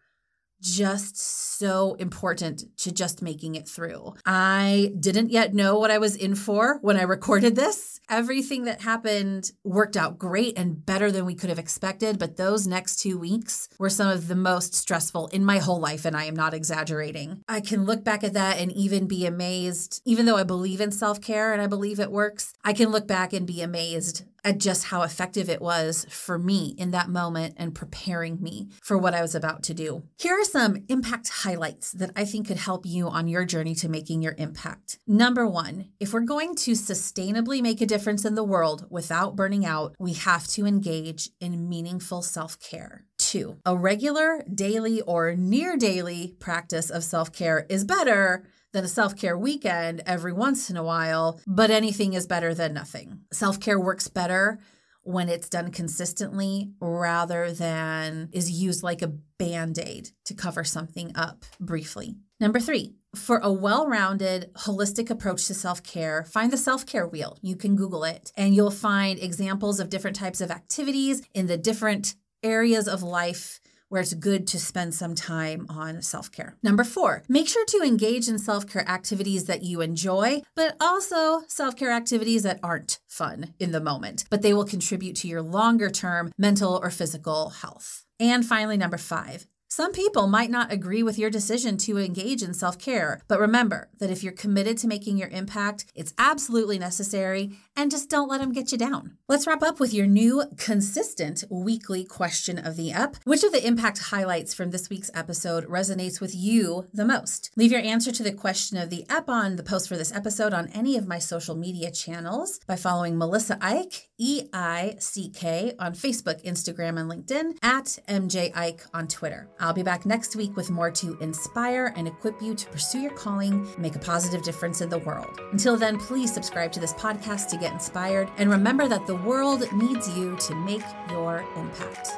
just 0.65 1.19
so 1.59 1.95
important 1.95 2.65
to 2.79 2.91
just 2.91 3.21
making 3.21 3.55
it 3.55 3.69
through. 3.69 4.15
I 4.25 4.93
didn't 4.99 5.31
yet 5.31 5.55
know 5.55 5.79
what 5.79 5.91
I 5.91 5.99
was 5.99 6.17
in 6.17 6.35
for 6.35 6.79
when 6.81 6.97
I 6.97 7.03
recorded 7.03 7.55
this. 7.55 8.01
Everything 8.09 8.65
that 8.65 8.83
happened 8.83 9.53
worked 9.63 9.97
out 9.97 10.19
great 10.19 10.59
and 10.59 10.85
better 10.85 11.13
than 11.13 11.27
we 11.27 11.35
could 11.35 11.51
have 11.51 11.59
expected, 11.59 12.19
but 12.19 12.37
those 12.37 12.67
next 12.67 12.97
two 12.97 13.19
weeks 13.19 13.69
were 13.79 13.91
some 13.91 14.09
of 14.09 14.29
the 14.29 14.35
most 14.35 14.75
stressful 14.75 15.29
in 15.29 15.45
my 15.45 15.59
whole 15.59 15.81
life, 15.81 16.05
and 16.05 16.17
I 16.17 16.25
am 16.25 16.37
not 16.37 16.55
exaggerating. 16.55 17.43
I 17.49 17.61
can 17.61 17.85
look 17.85 18.05
back 18.05 18.25
at 18.25 18.35
that 18.35 18.59
and 18.59 18.73
even 18.73 19.07
be 19.07 19.27
amazed, 19.27 20.03
even 20.05 20.27
though 20.27 20.37
I 20.37 20.45
believe 20.45 20.81
in 20.81 20.91
self 20.91 21.21
care 21.21 21.53
and 21.53 21.63
I 21.63 21.67
believe 21.67 22.01
it 22.01 22.11
works, 22.11 22.53
I 22.65 22.73
can 22.73 22.91
look 22.91 23.07
back 23.07 23.33
and 23.33 23.47
be 23.47 23.63
amazed 23.63 24.25
at 24.45 24.59
just 24.59 24.85
how 24.85 25.03
effective 25.03 25.49
it 25.49 25.61
was 25.61 26.07
for 26.11 26.39
me 26.39 26.75
in 26.79 26.91
that 26.91 27.09
moment 27.09 27.55
and 27.57 27.75
preparing 27.75 28.41
me 28.43 28.69
for 28.83 28.99
what 28.99 29.15
I 29.15 29.23
was 29.23 29.35
about 29.35 29.63
to 29.65 29.75
do. 29.75 30.03
Here 30.19 30.35
are 30.35 30.45
some 30.45 30.85
impact 30.89 31.29
highlights 31.29 31.93
that 31.93 32.11
I 32.15 32.25
think 32.25 32.49
could 32.49 32.59
help 32.59 32.85
you 32.85 33.09
on 33.09 33.27
your 33.27 33.45
journey 33.45 33.75
to 33.77 33.89
making 33.89 34.23
your 34.23 34.35
impact. 34.39 34.99
Number 35.07 35.47
one, 35.47 35.91
if 35.99 36.13
we're 36.13 36.21
going 36.21 36.55
to 36.57 36.73
sustainably 36.73 37.63
make 37.63 37.81
a 37.81 37.87
difference 37.87 38.25
in 38.25 38.35
the 38.35 38.45
world 38.45 38.87
without 38.91 39.37
burning 39.37 39.65
out, 39.65 39.95
we 39.99 40.13
have 40.13 40.47
to 40.49 40.67
engage 40.67 41.31
in 41.41 41.69
meaningful 41.69 42.23
self 42.23 42.61
care. 42.61 43.07
Two, 43.17 43.59
a 43.65 43.77
regular, 43.77 44.45
daily, 44.53 45.01
or 45.01 45.35
near 45.35 45.77
daily 45.77 46.37
practice 46.39 46.91
of 46.91 47.05
self 47.05 47.33
care 47.33 47.67
is 47.69 47.85
better 47.85 48.47
than 48.75 48.85
a 48.85 48.89
self 48.89 49.17
care 49.17 49.39
weekend 49.39 50.03
every 50.05 50.35
once 50.35 50.69
in 50.69 50.77
a 50.77 50.85
while, 50.85 51.41
but 51.47 51.71
anything 51.71 52.13
is 52.13 52.27
better 52.27 52.53
than 52.53 52.75
nothing. 52.75 53.21
Self 53.33 53.59
care 53.59 53.81
works 53.81 54.09
better 54.09 54.59
when 55.03 55.29
it's 55.29 55.49
done 55.49 55.71
consistently 55.71 56.73
rather 56.81 57.53
than 57.53 58.29
is 58.33 58.51
used 58.51 58.83
like 58.83 59.03
a 59.03 59.13
band 59.39 59.79
aid 59.79 60.11
to 60.25 60.35
cover 60.35 60.65
something 60.65 61.13
up 61.15 61.45
briefly. 61.61 62.17
Number 62.41 62.59
three, 62.59 62.95
for 63.15 63.39
a 63.39 63.53
well 63.53 63.87
rounded, 63.87 64.53
holistic 64.55 65.09
approach 65.09 65.47
to 65.47 65.55
self 65.55 65.83
care, 65.83 66.25
find 66.25 66.53
the 66.53 66.59
self 66.59 66.85
care 66.85 67.07
wheel. 67.07 67.39
You 67.43 67.57
can 67.57 67.77
Google 67.77 68.05
it 68.05 68.33
and 68.37 68.55
you'll 68.55 68.71
find 68.71 69.19
examples 69.19 69.79
of 69.79 69.89
different 69.89 70.17
types 70.17 70.41
of 70.41 70.51
activities 70.51 71.23
in 71.33 71.47
the 71.47 71.57
different 71.57 72.17
areas 72.43 72.89
of 72.89 73.03
life 73.03 73.61
where 73.95 74.03
it's 74.03 74.13
good 74.13 74.45
to 74.45 74.59
spend 74.59 74.93
some 74.93 75.15
time 75.15 75.67
on 75.69 76.03
self 76.03 76.33
care. 76.33 76.57
Number 76.65 76.83
four, 76.83 77.23
make 77.29 77.47
sure 77.47 77.65
to 77.67 77.81
engage 77.81 78.27
in 78.29 78.41
self 78.41 78.67
care 78.67 78.87
activities 78.89 79.45
that 79.45 79.63
you 79.63 79.81
enjoy, 79.81 80.43
but 80.57 80.75
also 80.81 81.43
self 81.47 81.77
care 81.77 81.93
activities 81.93 82.43
that 82.43 82.59
aren't 82.61 82.99
fun 83.07 83.55
in 83.61 83.71
the 83.71 83.81
moment, 83.81 84.25
but 84.31 84.43
they 84.43 84.53
will 84.53 84.65
contribute 84.65 85.15
to 85.15 85.29
your 85.29 85.43
longer 85.43 85.91
term 85.91 86.33
mental 86.37 86.81
or 86.83 86.91
physical 86.91 87.51
health. 87.51 88.05
And 88.19 88.45
finally, 88.45 88.77
number 88.77 88.99
five, 88.99 89.47
some 89.75 89.91
people 89.91 90.29
might 90.29 90.53
not 90.53 90.73
agree 90.73 91.03
with 91.03 91.19
your 91.19 91.31
decision 91.31 91.77
to 91.77 91.99
engage 91.99 92.45
in 92.45 92.55
self 92.55 92.79
care, 92.79 93.21
but 93.27 93.41
remember 93.41 93.89
that 93.99 94.09
if 94.09 94.23
you're 94.23 94.33
committed 94.33 94.79
to 94.79 94.87
making 94.87 95.19
your 95.19 95.27
impact, 95.31 95.87
it's 95.97 96.15
absolutely 96.17 96.79
necessary 96.79 97.59
and 97.75 97.91
just 97.91 98.09
don't 98.09 98.29
let 98.29 98.41
them 98.41 98.53
get 98.53 98.71
you 98.71 98.79
down. 98.79 99.17
Let's 99.29 99.49
wrap 99.49 99.65
ep 99.65 99.81
with 99.81 99.93
your 99.93 100.07
new 100.07 100.45
consistent 100.57 101.43
weekly 101.51 102.05
question 102.05 102.57
of 102.57 102.77
the 102.77 102.93
ep. 102.93 103.17
Which 103.25 103.43
of 103.43 103.51
the 103.51 103.67
impact 103.67 103.99
highlights 103.99 104.55
from 104.55 104.71
this 104.71 104.89
week's 104.89 105.11
episode 105.13 105.65
resonates 105.67 106.21
with 106.21 106.37
you 106.37 106.87
the 106.93 107.05
most? 107.05 107.51
Leave 107.57 107.73
your 107.73 107.81
answer 107.81 108.13
to 108.13 108.23
the 108.23 108.31
question 108.31 108.79
of 108.79 108.91
the 108.91 109.05
up 109.11 109.29
on 109.29 109.57
the 109.57 109.65
post 109.65 109.89
for 109.89 109.97
this 109.97 110.15
episode 110.15 110.55
on 110.55 110.69
any 110.69 110.97
of 110.97 111.09
my 111.09 111.19
social 111.19 111.57
media 111.57 111.91
channels 111.91 112.61
by 112.69 112.77
following 112.77 113.19
Melissa 113.19 113.57
Eick, 113.57 114.03
E 114.19 114.45
I 114.53 114.95
C 115.01 115.31
K, 115.31 115.73
on 115.81 115.95
Facebook, 115.95 116.45
Instagram, 116.45 117.01
and 117.01 117.11
LinkedIn, 117.11 117.57
at 117.61 117.99
MJ 118.09 118.53
Eick 118.53 118.87
on 118.95 119.09
Twitter. 119.09 119.49
I'll 119.65 119.73
be 119.73 119.83
back 119.83 120.05
next 120.05 120.37
week 120.37 120.55
with 120.57 120.71
more 120.71 120.91
to 120.91 121.17
inspire 121.23 121.95
and 121.97 122.07
equip 122.07 122.43
you 122.43 122.55
to 122.55 122.67
pursue 122.67 122.99
your 122.99 123.13
calling, 123.13 123.67
make 123.79 123.97
a 123.97 123.99
positive 123.99 124.43
difference 124.43 124.83
in 124.83 124.91
the 124.91 124.99
world. 124.99 125.41
Until 125.53 125.79
then, 125.79 125.97
please 125.99 126.31
subscribe 126.31 126.71
to 126.73 126.81
this 126.81 126.93
podcast 126.93 127.49
to 127.49 127.57
get 127.57 127.73
inspired 127.73 128.31
and 128.37 128.51
remember 128.51 128.89
that 128.89 129.07
the 129.07 129.15
world 129.15 129.65
needs 129.73 130.07
you 130.19 130.37
to 130.37 130.55
make 130.55 130.85
your 131.09 131.47
impact. 131.57 132.11